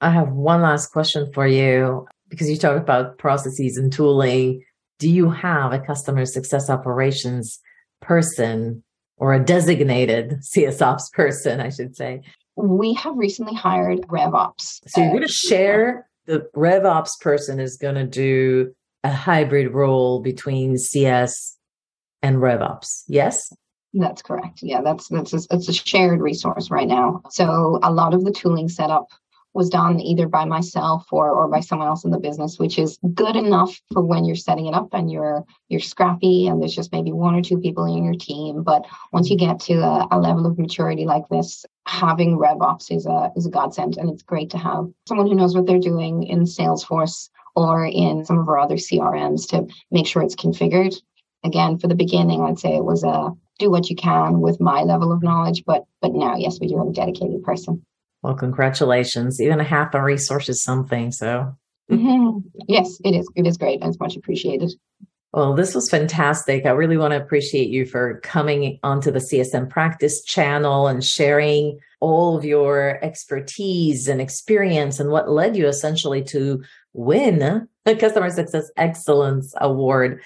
I 0.00 0.10
have 0.10 0.32
one 0.32 0.62
last 0.62 0.88
question 0.92 1.30
for 1.32 1.46
you 1.46 2.06
because 2.28 2.50
you 2.50 2.56
talk 2.56 2.76
about 2.76 3.18
processes 3.18 3.76
and 3.76 3.92
tooling. 3.92 4.62
Do 4.98 5.08
you 5.08 5.30
have 5.30 5.72
a 5.72 5.78
customer 5.78 6.24
success 6.26 6.68
operations 6.68 7.60
person 8.00 8.82
or 9.16 9.32
a 9.32 9.44
designated 9.44 10.30
CSOps 10.54 11.12
person, 11.12 11.60
I 11.60 11.70
should 11.70 11.96
say, 11.96 12.22
we 12.56 12.94
have 12.94 13.16
recently 13.16 13.54
hired 13.54 14.02
RevOps. 14.02 14.80
So 14.86 15.00
you're 15.00 15.10
going 15.10 15.22
to 15.22 15.26
uh, 15.26 15.28
share 15.28 16.08
the 16.26 16.48
RevOps 16.56 17.20
person 17.20 17.60
is 17.60 17.76
going 17.76 17.96
to 17.96 18.06
do 18.06 18.74
a 19.02 19.10
hybrid 19.10 19.72
role 19.72 20.20
between 20.20 20.78
CS 20.78 21.58
and 22.22 22.36
RevOps. 22.36 23.02
Yes? 23.06 23.52
That's 23.92 24.22
correct. 24.22 24.60
Yeah, 24.62 24.80
that's 24.82 25.08
that's 25.08 25.32
a, 25.32 25.40
it's 25.50 25.68
a 25.68 25.72
shared 25.72 26.20
resource 26.20 26.70
right 26.70 26.88
now. 26.88 27.22
So 27.30 27.78
a 27.82 27.92
lot 27.92 28.12
of 28.12 28.24
the 28.24 28.32
tooling 28.32 28.68
setup 28.68 29.06
was 29.54 29.70
done 29.70 30.00
either 30.00 30.26
by 30.26 30.44
myself 30.44 31.06
or 31.12 31.30
or 31.30 31.48
by 31.48 31.60
someone 31.60 31.88
else 31.88 32.04
in 32.04 32.10
the 32.10 32.18
business, 32.18 32.58
which 32.58 32.78
is 32.78 32.98
good 33.14 33.36
enough 33.36 33.80
for 33.92 34.02
when 34.02 34.24
you're 34.24 34.36
setting 34.36 34.66
it 34.66 34.74
up 34.74 34.88
and 34.92 35.10
you're 35.10 35.44
you're 35.68 35.80
scrappy 35.80 36.48
and 36.48 36.60
there's 36.60 36.74
just 36.74 36.92
maybe 36.92 37.12
one 37.12 37.34
or 37.34 37.42
two 37.42 37.58
people 37.58 37.84
in 37.84 38.04
your 38.04 38.14
team. 38.14 38.62
But 38.62 38.84
once 39.12 39.30
you 39.30 39.36
get 39.38 39.60
to 39.60 39.74
a, 39.74 40.08
a 40.10 40.18
level 40.18 40.44
of 40.44 40.58
maturity 40.58 41.04
like 41.04 41.28
this, 41.30 41.64
having 41.86 42.36
RevOps 42.36 42.90
is 42.90 43.06
a 43.06 43.30
is 43.36 43.46
a 43.46 43.50
godsend, 43.50 43.96
and 43.96 44.10
it's 44.10 44.22
great 44.22 44.50
to 44.50 44.58
have 44.58 44.86
someone 45.06 45.28
who 45.28 45.36
knows 45.36 45.54
what 45.54 45.66
they're 45.66 45.78
doing 45.78 46.24
in 46.24 46.44
Salesforce 46.44 47.30
or 47.54 47.86
in 47.86 48.24
some 48.24 48.38
of 48.38 48.48
our 48.48 48.58
other 48.58 48.76
CRMs 48.76 49.48
to 49.48 49.66
make 49.92 50.06
sure 50.06 50.22
it's 50.22 50.34
configured. 50.34 50.94
Again, 51.44 51.78
for 51.78 51.86
the 51.86 51.94
beginning, 51.94 52.42
I'd 52.42 52.58
say 52.58 52.74
it 52.74 52.84
was 52.84 53.04
a 53.04 53.30
do 53.60 53.70
what 53.70 53.88
you 53.88 53.94
can 53.94 54.40
with 54.40 54.60
my 54.60 54.82
level 54.82 55.12
of 55.12 55.22
knowledge, 55.22 55.62
but 55.64 55.84
but 56.02 56.12
now, 56.12 56.36
yes, 56.36 56.58
we 56.60 56.66
do 56.66 56.78
have 56.78 56.88
a 56.88 56.92
dedicated 56.92 57.44
person. 57.44 57.84
Well, 58.24 58.34
congratulations. 58.34 59.38
Even 59.38 59.60
a 59.60 59.64
half 59.64 59.92
a 59.92 60.02
resource 60.02 60.48
is 60.48 60.62
something. 60.62 61.12
So, 61.12 61.54
mm-hmm. 61.90 62.38
yes, 62.66 62.98
it 63.04 63.14
is. 63.14 63.28
It 63.36 63.46
is 63.46 63.58
great. 63.58 63.82
And 63.82 63.90
it's 63.90 64.00
much 64.00 64.16
appreciated. 64.16 64.72
Well, 65.34 65.52
this 65.52 65.74
was 65.74 65.90
fantastic. 65.90 66.64
I 66.64 66.70
really 66.70 66.96
want 66.96 67.12
to 67.12 67.20
appreciate 67.20 67.68
you 67.68 67.84
for 67.84 68.20
coming 68.20 68.78
onto 68.82 69.10
the 69.10 69.18
CSM 69.18 69.68
practice 69.68 70.24
channel 70.24 70.86
and 70.86 71.04
sharing 71.04 71.78
all 72.00 72.38
of 72.38 72.46
your 72.46 72.98
expertise 73.04 74.08
and 74.08 74.22
experience 74.22 74.98
and 74.98 75.10
what 75.10 75.28
led 75.28 75.54
you 75.54 75.66
essentially 75.66 76.22
to 76.24 76.64
win 76.94 77.68
the 77.84 77.94
Customer 77.94 78.30
Success 78.30 78.70
Excellence 78.78 79.52
Award 79.60 80.22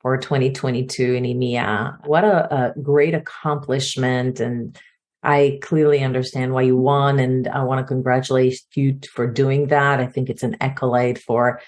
for 0.00 0.16
2022 0.16 1.12
in 1.12 1.24
EMEA. 1.24 2.06
What 2.06 2.24
a, 2.24 2.54
a 2.54 2.80
great 2.80 3.14
accomplishment 3.14 4.40
and 4.40 4.74
I 5.22 5.58
clearly 5.62 6.02
understand 6.02 6.52
why 6.52 6.62
you 6.62 6.76
won, 6.76 7.18
and 7.18 7.46
I 7.48 7.62
want 7.62 7.80
to 7.80 7.86
congratulate 7.86 8.60
you 8.74 8.98
for 9.12 9.26
doing 9.26 9.68
that. 9.68 10.00
I 10.00 10.06
think 10.06 10.28
it's 10.28 10.42
an 10.42 10.56
accolade 10.60 11.18
for 11.18 11.60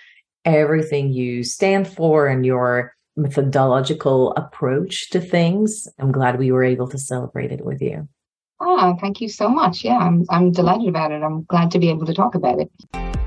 everything 0.45 1.13
you 1.13 1.45
stand 1.45 1.89
for 1.89 2.27
and 2.27 2.45
your 2.45 2.95
methodological 3.17 4.33
approach 4.33 5.11
to 5.11 5.21
things. 5.21 5.87
I'm 5.99 6.13
glad 6.13 6.39
we 6.39 6.51
were 6.51 6.65
able 6.65 6.89
to 6.89 6.99
celebrate 6.99 7.53
it 7.53 7.65
with 7.65 7.81
you. 7.81 8.09
Oh, 8.61 8.97
thank 9.01 9.21
you 9.21 9.29
so 9.29 9.49
much. 9.49 9.85
Yeah, 9.85 9.99
I'm 9.99 10.25
I'm 10.31 10.51
delighted 10.51 10.89
about 10.89 11.13
it. 11.13 11.23
I'm 11.23 11.45
glad 11.45 11.71
to 11.73 11.79
be 11.79 11.91
able 11.91 12.07
to 12.07 12.15
talk 12.15 12.35
about 12.35 12.61
it. 12.61 13.24